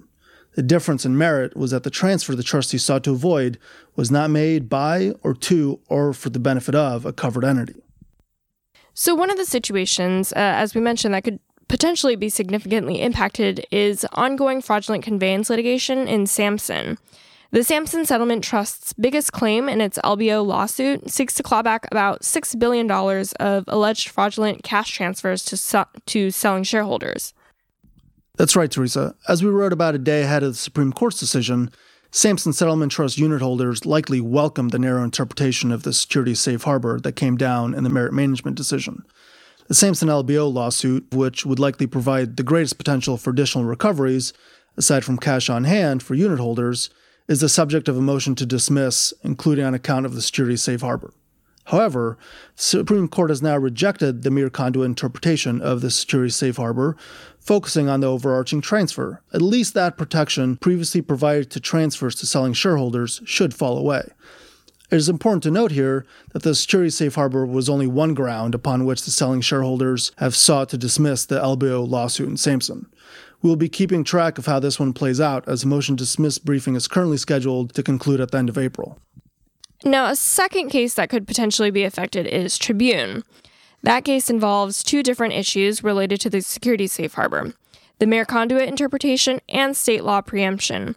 The 0.55 0.63
difference 0.63 1.07
in 1.07 1.17
merit 1.17 1.57
was 1.57 1.71
that 1.71 1.83
the 1.83 1.91
transfer 1.91 2.35
the 2.35 2.43
trustee 2.43 2.79
sought 2.79 3.05
to 3.05 3.13
avoid 3.13 3.59
was 3.95 4.11
not 4.11 4.29
made 4.29 4.69
by 4.69 5.15
or 5.23 5.33
to 5.33 5.81
or 5.89 6.13
for 6.13 6.29
the 6.29 6.39
benefit 6.39 6.75
of 6.75 7.07
a 7.07 7.13
covered 7.13 7.45
entity. 7.45 7.81
So, 8.93 9.15
one 9.15 9.31
of 9.31 9.37
the 9.37 9.45
situations, 9.45 10.33
uh, 10.33 10.37
as 10.37 10.75
we 10.75 10.81
mentioned, 10.81 11.15
that 11.15 11.25
could 11.25 11.41
potentially 11.69 12.17
be 12.17 12.29
significantly 12.29 13.01
impacted 13.01 13.67
is 13.71 14.07
ongoing 14.13 14.61
fraudulent 14.61 15.05
conveyance 15.05 15.51
litigation 15.51 16.07
in 16.09 16.27
Samson. 16.27 16.99
The 17.53 17.63
Samson 17.63 18.05
Settlement 18.05 18.43
Trust's 18.43 18.93
biggest 18.95 19.33
claim 19.33 19.69
in 19.69 19.81
its 19.81 19.99
LBO 20.05 20.45
lawsuit 20.45 21.11
seeks 21.11 21.35
to 21.35 21.43
claw 21.43 21.63
back 21.63 21.87
about 21.91 22.23
$6 22.23 22.59
billion 22.59 22.91
of 22.91 23.65
alleged 23.69 24.09
fraudulent 24.09 24.63
cash 24.63 24.91
transfers 24.91 25.45
to, 25.47 25.87
to 26.07 26.31
selling 26.31 26.65
shareholders. 26.65 27.33
That's 28.37 28.57
right, 28.57 28.71
Teresa. 28.71 29.15
As 29.29 29.43
we 29.43 29.51
wrote 29.51 29.73
about 29.73 29.95
a 29.95 29.99
day 29.99 30.23
ahead 30.23 30.43
of 30.43 30.53
the 30.53 30.59
Supreme 30.59 30.93
Court's 30.93 31.21
decision, 31.21 31.71
Samson 32.11 32.53
Settlement 32.53 32.93
Trust 32.93 33.17
unit 33.17 33.41
holders 33.41 33.87
likely 33.87 34.21
welcomed 34.21 34.73
the 34.73 34.79
narrow 34.79 35.03
interpretation 35.05 35.71
of 35.73 35.83
the 35.83 35.93
security 35.93 36.35
safe 36.35 36.65
harbor 36.65 37.01
that 37.01 37.13
came 37.13 37.37
down 37.37 37.75
in 37.75 37.85
the 37.85 37.91
merit 37.91 38.13
management 38.13 38.57
decision. 38.57 39.05
The 39.69 39.75
Samson 39.75 40.09
LBO 40.09 40.53
lawsuit, 40.53 41.13
which 41.13 41.45
would 41.45 41.59
likely 41.59 41.89
provide 41.89 42.37
the 42.37 42.45
greatest 42.45 42.79
potential 42.79 43.17
for 43.17 43.31
additional 43.31 43.65
recoveries, 43.65 44.33
aside 44.77 45.05
from 45.05 45.19
cash 45.19 45.51
on 45.51 45.65
hand 45.65 46.05
for 46.05 46.15
unit 46.15 46.39
holders, 46.39 46.89
is 47.27 47.41
the 47.41 47.49
subject 47.49 47.89
of 47.89 47.97
a 47.97 48.01
motion 48.01 48.37
to 48.37 48.47
dismiss, 48.47 49.13
including 49.23 49.65
on 49.65 49.75
account 49.75 50.07
of 50.07 50.15
the 50.15 50.23
security 50.23 50.57
safe 50.57 50.83
harbor. 50.83 51.13
However, 51.65 52.17
the 52.57 52.63
Supreme 52.63 53.09
Court 53.09 53.31
has 53.31 53.43
now 53.43 53.57
rejected 53.57 54.23
the 54.23 54.31
mere 54.31 54.51
conduit 54.51 54.87
interpretation 54.87 55.61
of 55.61 55.81
the 55.81 55.91
security 55.91 56.31
safe 56.31 56.59
harbor, 56.59 56.97
focusing 57.41 57.89
on 57.89 58.01
the 58.01 58.07
overarching 58.07 58.61
transfer. 58.61 59.21
At 59.33 59.43
least 59.43 59.75
that 59.75 59.99
protection 59.99 60.59
previously 60.59 61.03
provided 61.03 61.51
to 61.51 61.61
transfers 61.61 62.15
to 62.17 62.27
selling 62.27 62.53
shareholders 62.53 63.21
should 63.25 63.53
fall 63.53 63.77
away. 63.79 64.13
It 64.91 64.97
is 64.97 65.09
important 65.09 65.43
to 65.43 65.51
note 65.51 65.73
here 65.73 66.07
that 66.33 66.43
the 66.43 66.55
security 66.55 66.91
safe 66.91 67.17
harbor 67.17 67.45
was 67.45 67.69
only 67.69 67.87
one 67.87 68.15
ground 68.15 68.55
upon 68.55 68.85
which 68.85 69.05
the 69.05 69.11
selling 69.11 69.41
shareholders 69.41 70.13
have 70.19 70.37
sought 70.37 70.69
to 70.71 70.79
dismiss 70.79 71.27
the 71.27 71.41
LBO 71.41 71.89
lawsuit 71.89 72.29
in 72.29 72.37
Samson. 72.37 72.87
We 73.43 73.49
will 73.49 73.57
be 73.57 73.69
keeping 73.69 74.05
track 74.05 74.39
of 74.39 74.47
how 74.47 74.61
this 74.61 74.79
one 74.79 74.93
plays 74.93 75.21
out 75.21 75.47
as 75.49 75.65
a 75.65 75.69
motion 75.69 75.97
to 75.97 76.05
dismiss 76.05 76.39
briefing 76.39 76.77
is 76.77 76.89
currently 76.89 77.17
scheduled 77.17 77.75
to 77.75 77.83
conclude 77.83 78.21
at 78.21 78.31
the 78.31 78.39
end 78.39 78.49
of 78.49 78.59
April. 78.59 78.99
Now, 79.85 80.07
a 80.07 80.17
second 80.17 80.71
case 80.71 80.95
that 80.95 81.11
could 81.11 81.27
potentially 81.27 81.71
be 81.71 81.85
affected 81.85 82.27
is 82.27 82.57
Tribune. 82.57 83.25
That 83.83 84.05
case 84.05 84.31
involves 84.31 84.83
two 84.83 85.03
different 85.03 85.35
issues 85.35 85.85
related 85.85 86.21
to 86.23 86.31
the 86.31 86.41
security 86.41 86.87
safe 86.87 87.15
harbor 87.15 87.55
the 87.99 88.07
mere 88.07 88.27
conduit 88.27 88.69
interpretation 88.69 89.41
and 89.49 89.75
state 89.75 90.05
law 90.05 90.21
preemption. 90.21 90.95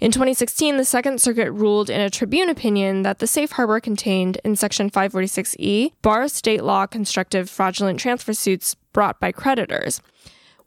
In 0.00 0.10
2016, 0.10 0.78
the 0.78 0.84
Second 0.86 1.20
Circuit 1.20 1.52
ruled 1.52 1.90
in 1.90 2.00
a 2.00 2.08
Tribune 2.08 2.48
opinion 2.48 3.02
that 3.02 3.18
the 3.18 3.26
safe 3.26 3.52
harbor 3.52 3.80
contained 3.80 4.38
in 4.42 4.56
Section 4.56 4.90
546E 4.90 5.92
bars 6.00 6.32
state 6.32 6.64
law 6.64 6.86
constructive 6.86 7.50
fraudulent 7.50 8.00
transfer 8.00 8.32
suits 8.32 8.74
brought 8.94 9.20
by 9.20 9.30
creditors. 9.30 10.00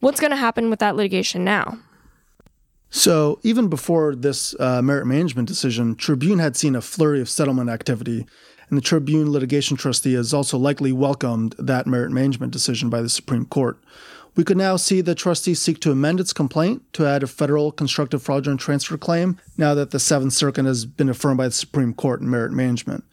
What's 0.02 0.20
going 0.20 0.30
to 0.30 0.38
happen 0.38 0.70
with 0.70 0.78
that 0.80 0.96
litigation 0.96 1.44
now? 1.44 1.80
So, 2.92 3.40
even 3.42 3.70
before 3.70 4.16
this 4.16 4.54
uh, 4.60 4.84
merit 4.84 5.08
management 5.08 5.48
decision, 5.48 5.96
Tribune 5.96 6.38
had 6.38 6.56
seen 6.56 6.76
a 6.76 6.82
flurry 6.82 7.20
of 7.20 7.28
settlement 7.28 7.72
activity, 7.72 8.28
and 8.70 8.78
the 8.78 8.84
Tribune 8.84 9.32
litigation 9.32 9.76
trustee 9.76 10.14
has 10.14 10.32
also 10.32 10.60
likely 10.60 10.92
welcomed 10.92 11.56
that 11.58 11.88
merit 11.88 12.12
management 12.12 12.54
decision 12.54 12.92
by 12.92 13.02
the 13.02 13.10
Supreme 13.10 13.46
Court. 13.46 13.80
We 14.36 14.44
could 14.44 14.58
now 14.58 14.78
see 14.78 15.02
the 15.02 15.14
trustee 15.14 15.54
seek 15.54 15.80
to 15.82 15.92
amend 15.92 16.20
its 16.20 16.34
complaint 16.34 16.82
to 16.94 17.06
add 17.06 17.22
a 17.22 17.28
federal 17.28 17.72
constructive 17.72 18.24
fraudulent 18.24 18.60
transfer 18.60 18.98
claim 18.98 19.40
now 19.58 19.76
that 19.76 19.92
the 19.92 20.00
Seventh 20.00 20.34
Circuit 20.34 20.66
has 20.66 20.86
been 20.86 21.10
affirmed 21.10 21.38
by 21.38 21.48
the 21.48 21.52
Supreme 21.52 21.94
Court 21.94 22.22
in 22.22 22.30
merit 22.30 22.52
management. 22.52 23.04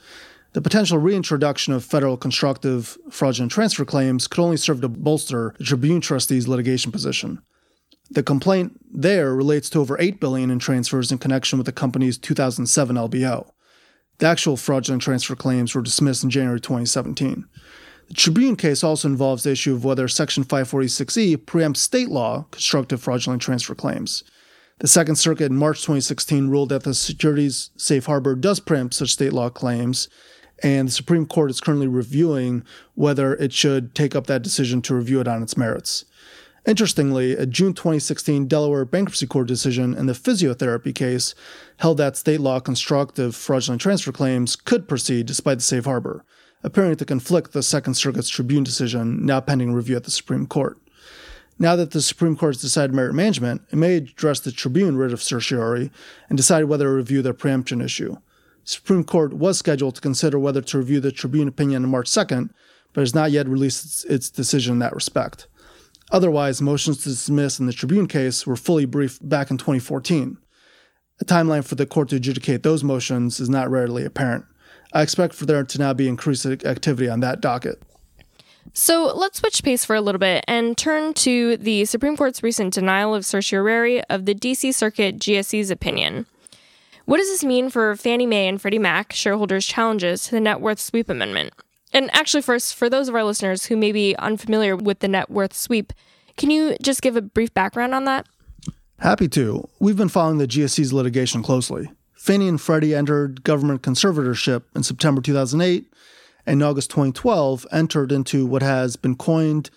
The 0.52 0.62
potential 0.62 0.98
reintroduction 0.98 1.74
of 1.74 1.84
federal 1.84 2.16
constructive 2.16 2.96
fraudulent 3.10 3.52
transfer 3.52 3.84
claims 3.84 4.26
could 4.26 4.42
only 4.42 4.56
serve 4.56 4.80
to 4.80 4.88
bolster 4.88 5.54
the 5.58 5.64
Tribune 5.64 6.00
trustee's 6.00 6.48
litigation 6.48 6.90
position. 6.90 7.42
The 8.10 8.22
complaint 8.22 8.80
there 8.92 9.34
relates 9.34 9.70
to 9.70 9.78
over 9.78 10.00
8 10.00 10.20
billion 10.20 10.50
in 10.50 10.58
transfers 10.58 11.12
in 11.12 11.18
connection 11.18 11.58
with 11.58 11.66
the 11.66 11.72
company's 11.72 12.18
2007 12.18 12.96
LBO. 12.96 13.50
The 14.18 14.26
actual 14.26 14.56
fraudulent 14.56 15.02
transfer 15.02 15.36
claims 15.36 15.74
were 15.74 15.82
dismissed 15.82 16.24
in 16.24 16.30
January 16.30 16.60
2017. 16.60 17.46
The 18.10 18.16
Tribune 18.16 18.56
case 18.56 18.82
also 18.82 19.06
involves 19.06 19.44
the 19.44 19.52
issue 19.52 19.72
of 19.72 19.84
whether 19.84 20.08
Section 20.08 20.42
546E 20.42 21.36
preempts 21.36 21.76
state 21.76 22.08
law 22.08 22.44
constructive 22.50 23.00
fraudulent 23.00 23.40
transfer 23.40 23.76
claims. 23.76 24.24
The 24.80 24.88
Second 24.88 25.14
Circuit 25.14 25.44
in 25.44 25.56
March 25.56 25.78
2016 25.82 26.48
ruled 26.48 26.70
that 26.70 26.82
the 26.82 26.92
securities 26.92 27.70
safe 27.76 28.06
harbor 28.06 28.34
does 28.34 28.58
preempt 28.58 28.94
such 28.94 29.12
state 29.12 29.32
law 29.32 29.48
claims, 29.48 30.08
and 30.60 30.88
the 30.88 30.92
Supreme 30.92 31.24
Court 31.24 31.50
is 31.50 31.60
currently 31.60 31.86
reviewing 31.86 32.64
whether 32.96 33.36
it 33.36 33.52
should 33.52 33.94
take 33.94 34.16
up 34.16 34.26
that 34.26 34.42
decision 34.42 34.82
to 34.82 34.96
review 34.96 35.20
it 35.20 35.28
on 35.28 35.40
its 35.40 35.56
merits. 35.56 36.04
Interestingly, 36.66 37.34
a 37.34 37.46
June 37.46 37.74
2016 37.74 38.48
Delaware 38.48 38.84
Bankruptcy 38.84 39.28
Court 39.28 39.46
decision 39.46 39.94
in 39.94 40.06
the 40.06 40.14
physiotherapy 40.14 40.92
case 40.92 41.32
held 41.76 41.98
that 41.98 42.16
state 42.16 42.40
law 42.40 42.58
constructive 42.58 43.36
fraudulent 43.36 43.80
transfer 43.80 44.10
claims 44.10 44.56
could 44.56 44.88
proceed 44.88 45.26
despite 45.26 45.58
the 45.58 45.64
safe 45.64 45.84
harbor 45.84 46.24
appearing 46.62 46.96
to 46.96 47.04
conflict 47.04 47.52
the 47.52 47.62
Second 47.62 47.94
Circuit's 47.94 48.28
Tribune 48.28 48.64
decision, 48.64 49.24
now 49.24 49.40
pending 49.40 49.72
review 49.72 49.96
at 49.96 50.04
the 50.04 50.10
Supreme 50.10 50.46
Court. 50.46 50.78
Now 51.58 51.76
that 51.76 51.90
the 51.90 52.00
Supreme 52.00 52.36
Court 52.36 52.54
has 52.54 52.62
decided 52.62 52.94
merit 52.94 53.14
management, 53.14 53.62
it 53.70 53.76
may 53.76 53.96
address 53.96 54.40
the 54.40 54.52
Tribune 54.52 54.96
writ 54.96 55.12
of 55.12 55.22
certiorari 55.22 55.90
and 56.28 56.36
decide 56.36 56.64
whether 56.64 56.86
to 56.86 56.90
review 56.90 57.22
the 57.22 57.34
preemption 57.34 57.80
issue. 57.80 58.14
The 58.64 58.70
Supreme 58.70 59.04
Court 59.04 59.34
was 59.34 59.58
scheduled 59.58 59.94
to 59.96 60.00
consider 60.00 60.38
whether 60.38 60.62
to 60.62 60.78
review 60.78 61.00
the 61.00 61.12
Tribune 61.12 61.48
opinion 61.48 61.84
on 61.84 61.90
March 61.90 62.08
2nd, 62.08 62.50
but 62.92 63.02
has 63.02 63.14
not 63.14 63.30
yet 63.30 63.48
released 63.48 63.84
its, 63.84 64.04
its 64.04 64.30
decision 64.30 64.74
in 64.74 64.78
that 64.80 64.94
respect. 64.94 65.46
Otherwise, 66.10 66.60
motions 66.60 66.98
to 66.98 67.10
dismiss 67.10 67.60
in 67.60 67.66
the 67.66 67.72
Tribune 67.72 68.08
case 68.08 68.46
were 68.46 68.56
fully 68.56 68.84
briefed 68.84 69.26
back 69.28 69.50
in 69.50 69.58
2014. 69.58 70.38
A 71.20 71.24
timeline 71.24 71.64
for 71.64 71.74
the 71.74 71.86
court 71.86 72.08
to 72.08 72.16
adjudicate 72.16 72.62
those 72.62 72.82
motions 72.82 73.38
is 73.38 73.50
not 73.50 73.70
readily 73.70 74.04
apparent. 74.04 74.44
I 74.92 75.02
expect 75.02 75.34
for 75.34 75.46
there 75.46 75.64
to 75.64 75.78
now 75.78 75.92
be 75.92 76.08
increased 76.08 76.46
activity 76.46 77.08
on 77.08 77.20
that 77.20 77.40
docket. 77.40 77.80
So 78.72 79.12
let's 79.14 79.38
switch 79.38 79.62
pace 79.62 79.84
for 79.84 79.96
a 79.96 80.00
little 80.00 80.18
bit 80.18 80.44
and 80.46 80.76
turn 80.76 81.14
to 81.14 81.56
the 81.56 81.84
Supreme 81.84 82.16
Court's 82.16 82.42
recent 82.42 82.74
denial 82.74 83.14
of 83.14 83.26
certiorari 83.26 84.02
of 84.04 84.26
the 84.26 84.34
DC 84.34 84.74
Circuit 84.74 85.18
GSE's 85.18 85.70
opinion. 85.70 86.26
What 87.06 87.16
does 87.16 87.28
this 87.28 87.42
mean 87.42 87.70
for 87.70 87.96
Fannie 87.96 88.26
Mae 88.26 88.46
and 88.46 88.60
Freddie 88.60 88.78
Mac 88.78 89.12
shareholders' 89.12 89.66
challenges 89.66 90.24
to 90.24 90.32
the 90.32 90.40
net 90.40 90.60
worth 90.60 90.78
sweep 90.78 91.08
amendment? 91.08 91.52
And 91.92 92.08
actually, 92.14 92.42
first, 92.42 92.76
for 92.76 92.88
those 92.88 93.08
of 93.08 93.14
our 93.16 93.24
listeners 93.24 93.64
who 93.64 93.76
may 93.76 93.90
be 93.90 94.14
unfamiliar 94.16 94.76
with 94.76 95.00
the 95.00 95.08
net 95.08 95.28
worth 95.28 95.54
sweep, 95.54 95.92
can 96.36 96.50
you 96.50 96.76
just 96.80 97.02
give 97.02 97.16
a 97.16 97.22
brief 97.22 97.52
background 97.52 97.94
on 97.94 98.04
that? 98.04 98.26
Happy 99.00 99.28
to. 99.30 99.68
We've 99.80 99.96
been 99.96 100.08
following 100.08 100.38
the 100.38 100.46
GSE's 100.46 100.92
litigation 100.92 101.42
closely. 101.42 101.90
Fannie 102.20 102.48
and 102.48 102.60
Freddie 102.60 102.94
entered 102.94 103.44
government 103.44 103.80
conservatorship 103.80 104.64
in 104.76 104.82
September 104.82 105.22
2008, 105.22 105.90
and 106.44 106.60
in 106.60 106.68
August 106.68 106.90
2012 106.90 107.66
entered 107.72 108.12
into 108.12 108.44
what 108.44 108.60
has 108.60 108.96
been 108.96 109.16
coined 109.16 109.70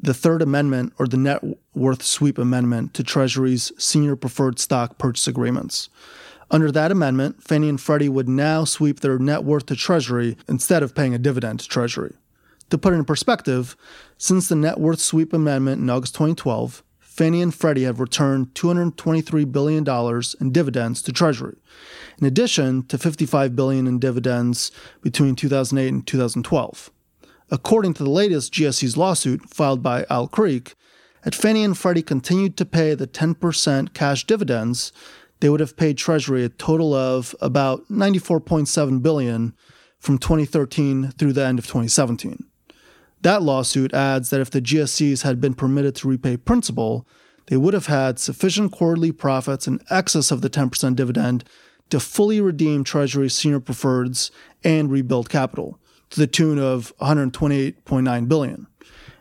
the 0.00 0.14
Third 0.14 0.40
Amendment 0.40 0.94
or 0.98 1.06
the 1.06 1.18
Net 1.18 1.44
Worth 1.74 2.02
Sweep 2.02 2.38
Amendment 2.38 2.94
to 2.94 3.04
Treasury's 3.04 3.72
senior 3.76 4.16
preferred 4.16 4.58
stock 4.58 4.96
purchase 4.96 5.26
agreements. 5.26 5.90
Under 6.50 6.72
that 6.72 6.90
amendment, 6.90 7.42
Fannie 7.42 7.68
and 7.68 7.78
Freddie 7.78 8.08
would 8.08 8.28
now 8.28 8.64
sweep 8.64 9.00
their 9.00 9.18
net 9.18 9.44
worth 9.44 9.66
to 9.66 9.76
Treasury 9.76 10.38
instead 10.48 10.82
of 10.82 10.94
paying 10.94 11.14
a 11.14 11.18
dividend 11.18 11.60
to 11.60 11.68
Treasury. 11.68 12.14
To 12.70 12.78
put 12.78 12.94
it 12.94 12.96
in 12.96 13.04
perspective, 13.04 13.76
since 14.16 14.48
the 14.48 14.56
Net 14.56 14.80
Worth 14.80 15.00
Sweep 15.00 15.34
Amendment 15.34 15.82
in 15.82 15.90
August 15.90 16.14
2012, 16.14 16.82
Fannie 17.12 17.42
and 17.42 17.54
Freddie 17.54 17.84
have 17.84 18.00
returned 18.00 18.54
$223 18.54 19.52
billion 19.52 19.86
in 20.40 20.50
dividends 20.50 21.02
to 21.02 21.12
Treasury, 21.12 21.58
in 22.18 22.26
addition 22.26 22.86
to 22.86 22.96
55 22.96 23.54
billion 23.54 23.86
in 23.86 23.98
dividends 23.98 24.72
between 25.02 25.36
2008 25.36 25.88
and 25.88 26.06
2012. 26.06 26.90
According 27.50 27.92
to 27.94 28.02
the 28.02 28.08
latest 28.08 28.54
GSE's 28.54 28.96
lawsuit 28.96 29.46
filed 29.50 29.82
by 29.82 30.06
Owl 30.08 30.26
Creek, 30.26 30.74
had 31.22 31.34
Fannie 31.34 31.64
and 31.64 31.76
Freddie 31.76 32.02
continued 32.02 32.56
to 32.56 32.64
pay 32.64 32.94
the 32.94 33.06
10% 33.06 33.92
cash 33.92 34.24
dividends, 34.24 34.90
they 35.40 35.50
would 35.50 35.60
have 35.60 35.76
paid 35.76 35.98
Treasury 35.98 36.46
a 36.46 36.48
total 36.48 36.94
of 36.94 37.36
about 37.42 37.86
94.7 37.90 39.02
billion 39.02 39.54
from 39.98 40.16
2013 40.16 41.10
through 41.10 41.34
the 41.34 41.44
end 41.44 41.58
of 41.58 41.66
2017. 41.66 42.46
That 43.22 43.42
lawsuit 43.42 43.94
adds 43.94 44.30
that 44.30 44.40
if 44.40 44.50
the 44.50 44.60
GSEs 44.60 45.22
had 45.22 45.40
been 45.40 45.54
permitted 45.54 45.94
to 45.96 46.08
repay 46.08 46.36
principal, 46.36 47.06
they 47.46 47.56
would 47.56 47.74
have 47.74 47.86
had 47.86 48.18
sufficient 48.18 48.72
quarterly 48.72 49.12
profits 49.12 49.66
in 49.66 49.80
excess 49.90 50.30
of 50.30 50.42
the 50.42 50.50
10% 50.50 50.96
dividend 50.96 51.44
to 51.90 52.00
fully 52.00 52.40
redeem 52.40 52.84
Treasury 52.84 53.28
senior 53.28 53.60
preferreds 53.60 54.30
and 54.64 54.90
rebuild 54.90 55.28
capital 55.28 55.78
to 56.10 56.18
the 56.18 56.26
tune 56.26 56.58
of 56.58 56.92
128.9 57.00 58.28
billion. 58.28 58.66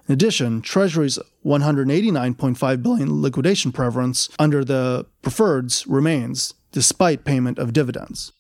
In 0.08 0.14
addition, 0.14 0.62
Treasury's 0.62 1.20
189.5 1.46 2.84
billion 2.84 3.22
liquidation 3.22 3.72
preference 3.72 4.30
under 4.40 4.66
the 4.66 5.06
preferreds 5.22 5.86
remains 5.88 6.54
despite 6.72 7.24
payment 7.24 7.60
of 7.60 7.74
dividends. 7.74 8.32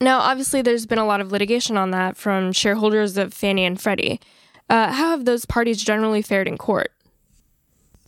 Now, 0.00 0.20
obviously, 0.20 0.62
there's 0.62 0.86
been 0.86 0.98
a 0.98 1.06
lot 1.06 1.20
of 1.20 1.30
litigation 1.30 1.76
on 1.76 1.90
that 1.92 2.16
from 2.16 2.52
shareholders 2.52 3.16
of 3.16 3.32
Fannie 3.32 3.64
and 3.64 3.80
Freddie. 3.80 4.20
Uh, 4.68 4.92
how 4.92 5.10
have 5.10 5.24
those 5.24 5.44
parties 5.44 5.82
generally 5.82 6.22
fared 6.22 6.48
in 6.48 6.58
court? 6.58 6.90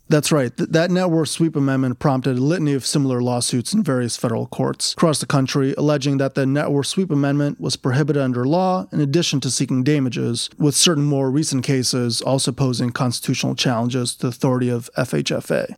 That's 0.08 0.30
right. 0.30 0.56
Th- 0.56 0.68
that 0.70 0.90
net 0.90 1.10
worth 1.10 1.28
sweep 1.30 1.56
amendment 1.56 1.98
prompted 1.98 2.38
a 2.38 2.40
litany 2.40 2.74
of 2.74 2.86
similar 2.86 3.20
lawsuits 3.20 3.72
in 3.72 3.82
various 3.82 4.16
federal 4.16 4.46
courts 4.46 4.92
across 4.92 5.18
the 5.18 5.26
country, 5.26 5.74
alleging 5.76 6.18
that 6.18 6.36
the 6.36 6.46
net 6.46 6.70
worth 6.70 6.86
sweep 6.86 7.10
amendment 7.10 7.60
was 7.60 7.74
prohibited 7.74 8.22
under 8.22 8.44
law, 8.44 8.86
in 8.92 9.00
addition 9.00 9.40
to 9.40 9.50
seeking 9.50 9.82
damages, 9.82 10.48
with 10.58 10.76
certain 10.76 11.04
more 11.04 11.30
recent 11.30 11.64
cases 11.64 12.22
also 12.22 12.52
posing 12.52 12.90
constitutional 12.90 13.56
challenges 13.56 14.14
to 14.14 14.22
the 14.22 14.28
authority 14.28 14.68
of 14.68 14.88
FHFA. 14.96 15.74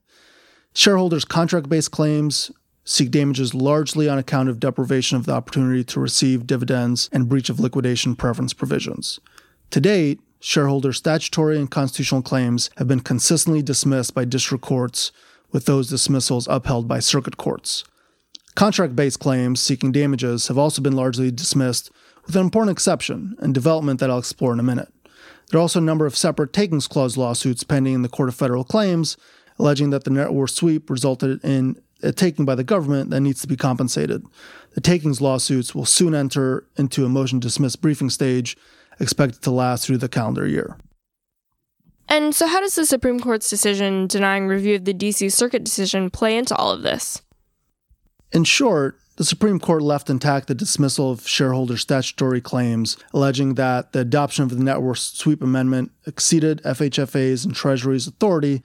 Shareholders' 0.75 1.25
contract 1.25 1.71
based 1.71 1.90
claims 1.90 2.51
seek 2.88 3.11
damages 3.11 3.53
largely 3.53 4.09
on 4.09 4.16
account 4.16 4.48
of 4.48 4.59
deprivation 4.59 5.18
of 5.18 5.27
the 5.27 5.33
opportunity 5.33 5.85
to 5.85 6.01
receive 6.01 6.46
dividends 6.46 7.11
and 7.12 7.29
breach 7.29 7.51
of 7.51 7.61
liquidation 7.61 8.16
preference 8.16 8.55
provisions. 8.55 9.20
To 9.72 9.81
date, 9.81 10.20
shareholder 10.40 10.94
statutory 10.94 11.59
and 11.59 11.70
constitutional 11.70 12.22
claims 12.22 12.70
have 12.79 12.88
been 12.88 13.01
consistently 13.01 13.61
dismissed 13.61 14.14
by 14.14 14.24
district 14.24 14.64
courts, 14.64 15.12
with 15.53 15.66
those 15.66 15.90
dismissals 15.90 16.48
upheld 16.48 16.88
by 16.88 16.98
circuit 16.98 17.37
courts. 17.37 17.85
Contract 18.55 18.96
based 18.96 19.20
claims 19.20 19.61
seeking 19.61 19.92
damages 19.92 20.48
have 20.48 20.57
also 20.57 20.81
been 20.81 20.96
largely 20.96 21.31
dismissed, 21.31 21.90
with 22.24 22.37
an 22.37 22.42
important 22.42 22.72
exception 22.72 23.37
and 23.40 23.53
development 23.53 24.01
that 24.01 24.09
I'll 24.09 24.18
explore 24.18 24.55
in 24.55 24.61
a 24.61 24.62
minute. 24.62 24.88
There 25.51 25.59
are 25.59 25.62
also 25.62 25.79
a 25.81 25.83
number 25.83 26.07
of 26.07 26.16
separate 26.16 26.55
takings 26.55 26.88
clause 26.88 27.18
lawsuits 27.18 27.64
pending 27.64 27.92
in 27.92 28.03
the 28.03 28.09
Court 28.09 28.31
of 28.31 28.35
Federal 28.35 28.64
Claims, 28.64 29.18
alleging 29.59 29.90
that 29.90 30.05
the 30.05 30.11
net 30.11 30.33
worth 30.33 30.53
sweep 30.53 30.88
resulted 30.88 31.44
in 31.44 31.77
a 32.02 32.12
taking 32.12 32.44
by 32.44 32.54
the 32.54 32.64
government 32.64 33.11
that 33.11 33.20
needs 33.20 33.40
to 33.40 33.48
be 33.48 33.56
compensated. 33.56 34.24
The 34.74 34.80
takings 34.80 35.20
lawsuits 35.20 35.74
will 35.74 35.84
soon 35.84 36.14
enter 36.14 36.66
into 36.76 37.04
a 37.04 37.08
motion 37.08 37.40
to 37.40 37.48
dismiss 37.48 37.76
briefing 37.76 38.11
stage, 38.11 38.56
expected 39.00 39.42
to 39.42 39.50
last 39.50 39.87
through 39.87 39.98
the 39.98 40.08
calendar 40.08 40.46
year. 40.46 40.76
And 42.08 42.34
so, 42.34 42.46
how 42.46 42.61
does 42.61 42.74
the 42.74 42.87
Supreme 42.87 43.20
Court's 43.20 43.50
decision 43.50 44.06
denying 44.06 44.46
review 44.46 44.76
of 44.76 44.84
the 44.84 44.94
DC 44.94 45.30
Circuit 45.32 45.64
decision 45.64 46.11
play 46.11 46.37
into 46.37 46.56
all 46.56 46.70
of 46.70 46.82
this? 46.82 47.22
In 48.32 48.44
short, 48.44 48.98
the 49.16 49.24
Supreme 49.24 49.58
Court 49.58 49.82
left 49.82 50.08
intact 50.08 50.46
the 50.46 50.54
dismissal 50.54 51.11
of 51.11 51.26
shareholder 51.26 51.76
statutory 51.76 52.40
claims, 52.40 52.96
alleging 53.12 53.54
that 53.54 53.92
the 53.92 54.00
adoption 54.00 54.44
of 54.44 54.50
the 54.50 54.62
net 54.62 54.80
worth 54.80 55.00
sweep 55.00 55.42
amendment 55.42 55.90
exceeded 56.06 56.62
FHFA's 56.62 57.44
and 57.44 57.54
Treasury's 57.54 58.06
authority 58.06 58.62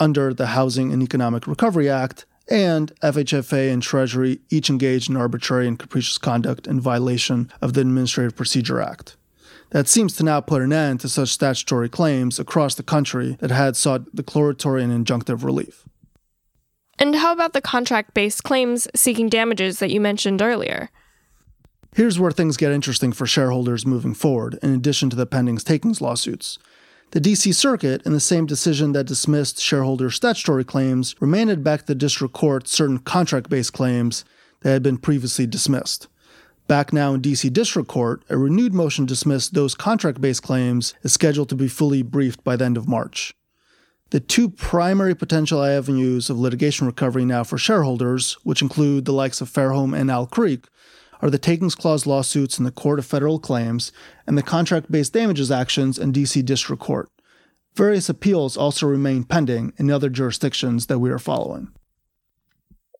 under 0.00 0.34
the 0.34 0.48
Housing 0.48 0.92
and 0.92 1.02
Economic 1.02 1.46
Recovery 1.46 1.88
Act, 1.88 2.26
and 2.52 2.94
FHFA 3.00 3.72
and 3.72 3.82
Treasury 3.82 4.40
each 4.50 4.68
engaged 4.68 5.08
in 5.08 5.16
arbitrary 5.16 5.66
and 5.66 5.78
capricious 5.78 6.18
conduct 6.18 6.66
in 6.66 6.78
violation 6.78 7.50
of 7.62 7.72
the 7.72 7.80
Administrative 7.80 8.36
Procedure 8.36 8.78
Act. 8.78 9.16
That 9.70 9.88
seems 9.88 10.14
to 10.16 10.22
now 10.22 10.42
put 10.42 10.60
an 10.60 10.70
end 10.70 11.00
to 11.00 11.08
such 11.08 11.30
statutory 11.30 11.88
claims 11.88 12.38
across 12.38 12.74
the 12.74 12.82
country 12.82 13.38
that 13.40 13.50
had 13.50 13.74
sought 13.74 14.14
declaratory 14.14 14.84
and 14.84 14.92
injunctive 14.92 15.42
relief. 15.42 15.84
And 16.98 17.16
how 17.16 17.32
about 17.32 17.54
the 17.54 17.62
contract 17.62 18.12
based 18.12 18.44
claims 18.44 18.86
seeking 18.94 19.30
damages 19.30 19.78
that 19.78 19.90
you 19.90 19.98
mentioned 19.98 20.42
earlier? 20.42 20.90
Here's 21.94 22.20
where 22.20 22.32
things 22.32 22.58
get 22.58 22.70
interesting 22.70 23.12
for 23.12 23.26
shareholders 23.26 23.86
moving 23.86 24.12
forward, 24.12 24.58
in 24.62 24.74
addition 24.74 25.08
to 25.08 25.16
the 25.16 25.26
pending 25.26 25.56
takings 25.56 26.02
lawsuits. 26.02 26.58
The 27.12 27.20
DC 27.20 27.54
Circuit, 27.54 28.00
in 28.06 28.14
the 28.14 28.20
same 28.20 28.46
decision 28.46 28.92
that 28.92 29.04
dismissed 29.04 29.60
shareholder 29.60 30.08
statutory 30.08 30.64
claims, 30.64 31.14
remanded 31.20 31.62
back 31.62 31.80
to 31.80 31.86
the 31.88 31.94
district 31.94 32.32
court 32.32 32.66
certain 32.66 33.00
contract 33.00 33.50
based 33.50 33.74
claims 33.74 34.24
that 34.60 34.70
had 34.70 34.82
been 34.82 34.96
previously 34.96 35.46
dismissed. 35.46 36.08
Back 36.68 36.90
now 36.90 37.12
in 37.12 37.20
DC 37.20 37.52
District 37.52 37.86
Court, 37.86 38.24
a 38.30 38.38
renewed 38.38 38.72
motion 38.72 39.06
to 39.06 39.12
dismiss 39.12 39.50
those 39.50 39.74
contract 39.74 40.22
based 40.22 40.42
claims 40.42 40.94
is 41.02 41.12
scheduled 41.12 41.50
to 41.50 41.54
be 41.54 41.68
fully 41.68 42.00
briefed 42.00 42.42
by 42.44 42.56
the 42.56 42.64
end 42.64 42.78
of 42.78 42.88
March. 42.88 43.34
The 44.08 44.20
two 44.20 44.48
primary 44.48 45.14
potential 45.14 45.62
avenues 45.62 46.30
of 46.30 46.38
litigation 46.38 46.86
recovery 46.86 47.26
now 47.26 47.44
for 47.44 47.58
shareholders, 47.58 48.38
which 48.42 48.62
include 48.62 49.04
the 49.04 49.12
likes 49.12 49.42
of 49.42 49.50
Fairholme 49.50 49.94
and 49.94 50.10
Owl 50.10 50.28
Creek, 50.28 50.64
are 51.22 51.30
the 51.30 51.38
Takings 51.38 51.76
Clause 51.76 52.04
lawsuits 52.04 52.58
in 52.58 52.64
the 52.64 52.72
Court 52.72 52.98
of 52.98 53.06
Federal 53.06 53.38
Claims 53.38 53.92
and 54.26 54.36
the 54.36 54.42
contract 54.42 54.90
based 54.90 55.12
damages 55.12 55.50
actions 55.50 55.98
in 55.98 56.12
D.C. 56.12 56.42
District 56.42 56.82
Court. 56.82 57.08
Various 57.74 58.08
appeals 58.08 58.56
also 58.56 58.86
remain 58.86 59.24
pending 59.24 59.72
in 59.78 59.90
other 59.90 60.10
jurisdictions 60.10 60.86
that 60.86 60.98
we 60.98 61.10
are 61.10 61.18
following. 61.18 61.68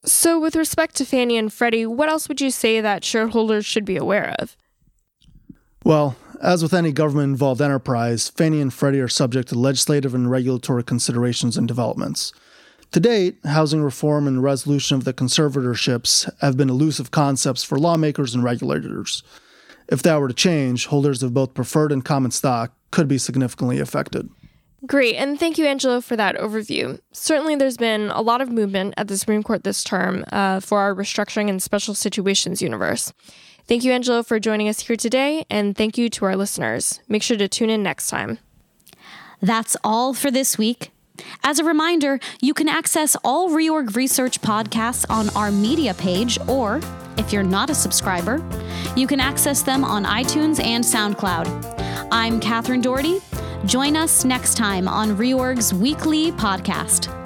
So, 0.05 0.41
with 0.41 0.57
respect 0.57 0.97
to 0.97 1.05
Fannie 1.05 1.37
and 1.37 1.53
Freddie, 1.53 1.87
what 1.87 2.09
else 2.09 2.29
would 2.29 2.41
you 2.41 2.51
say 2.51 2.81
that 2.81 3.05
shareholders 3.05 3.67
should 3.67 3.85
be 3.85 3.97
aware 3.97 4.35
of? 4.39 4.57
Well, 5.85 6.17
as 6.41 6.63
with 6.63 6.75
any 6.75 6.91
government 6.91 7.31
involved 7.31 7.61
enterprise, 7.61 8.29
Fannie 8.29 8.61
and 8.61 8.73
Freddie 8.73 9.01
are 9.01 9.09
subject 9.09 9.49
to 9.49 9.59
legislative 9.59 10.15
and 10.15 10.31
regulatory 10.31 10.83
considerations 10.83 11.57
and 11.57 11.69
developments. 11.69 12.33
To 12.93 13.01
date, 13.01 13.39
housing 13.45 13.83
reform 13.83 14.29
and 14.29 14.43
resolution 14.43 14.99
of 14.99 15.05
the 15.05 15.15
conservatorships 15.15 16.31
have 16.41 16.59
been 16.59 16.69
elusive 16.69 17.11
concepts 17.11 17.65
for 17.65 17.79
lawmakers 17.79 18.35
and 18.35 18.45
regulators. 18.45 19.23
If 19.89 20.03
that 20.03 20.21
were 20.21 20.29
to 20.29 20.35
change, 20.35 20.87
holders 20.87 21.23
of 21.23 21.33
both 21.33 21.55
preferred 21.55 21.91
and 21.91 22.05
common 22.05 22.31
stock 22.31 22.75
could 22.91 23.09
be 23.09 23.17
significantly 23.17 23.81
affected. 23.81 24.29
Great, 24.87 25.15
and 25.15 25.41
thank 25.41 25.57
you, 25.57 25.65
Angelo, 25.65 26.03
for 26.03 26.17
that 26.17 26.37
overview. 26.37 27.01
Certainly, 27.13 27.57
there's 27.57 27.79
been 27.79 28.11
a 28.11 28.21
lot 28.21 28.43
of 28.43 28.51
movement 28.51 28.93
at 28.99 29.09
the 29.09 29.17
Supreme 29.17 29.43
Court 29.43 29.65
this 29.65 29.85
term 29.85 30.25
uh, 30.31 30.61
for 30.61 30.81
our 30.81 30.95
restructuring 30.95 31.49
and 31.49 31.63
special 31.63 31.95
situations 31.95 32.61
universe. 32.61 33.13
Thank 33.67 33.85
you, 33.85 33.93
Angelo, 33.93 34.23
for 34.23 34.39
joining 34.39 34.69
us 34.69 34.81
here 34.81 34.97
today, 34.97 35.47
and 35.49 35.77
thank 35.77 35.97
you 35.97 36.11
to 36.11 36.25
our 36.27 36.37
listeners. 36.37 37.01
Make 37.09 37.23
sure 37.23 37.39
to 37.39 37.49
tune 37.49 37.71
in 37.71 37.83
next 37.83 38.09
time. 38.09 38.39
That's 39.41 39.77
all 39.83 40.13
for 40.13 40.31
this 40.31 40.59
week. 40.59 40.91
As 41.43 41.59
a 41.59 41.65
reminder, 41.65 42.21
you 42.41 42.55
can 42.55 42.69
access 42.69 43.17
all 43.25 43.51
Reorg 43.51 43.97
Research 43.97 44.41
podcasts 44.41 45.05
on 45.11 45.29
our 45.31 45.51
media 45.51 45.95
page, 45.95 46.39
or 46.49 46.81
if 47.19 47.33
you're 47.33 47.43
not 47.43 47.71
a 47.71 47.75
subscriber, 47.75 48.43
you 48.97 49.07
can 49.07 49.21
access 49.21 49.63
them 49.63 49.85
on 49.85 50.05
iTunes 50.05 50.63
and 50.63 50.85
SoundCloud. 50.85 52.09
I'm 52.11 52.41
Catherine 52.41 52.81
Doherty. 52.81 53.21
Join 53.65 53.97
us 53.97 54.25
next 54.25 54.57
time 54.57 54.89
on 54.89 55.17
Reorg's 55.17 55.73
weekly 55.73 56.33
podcast. 56.33 57.22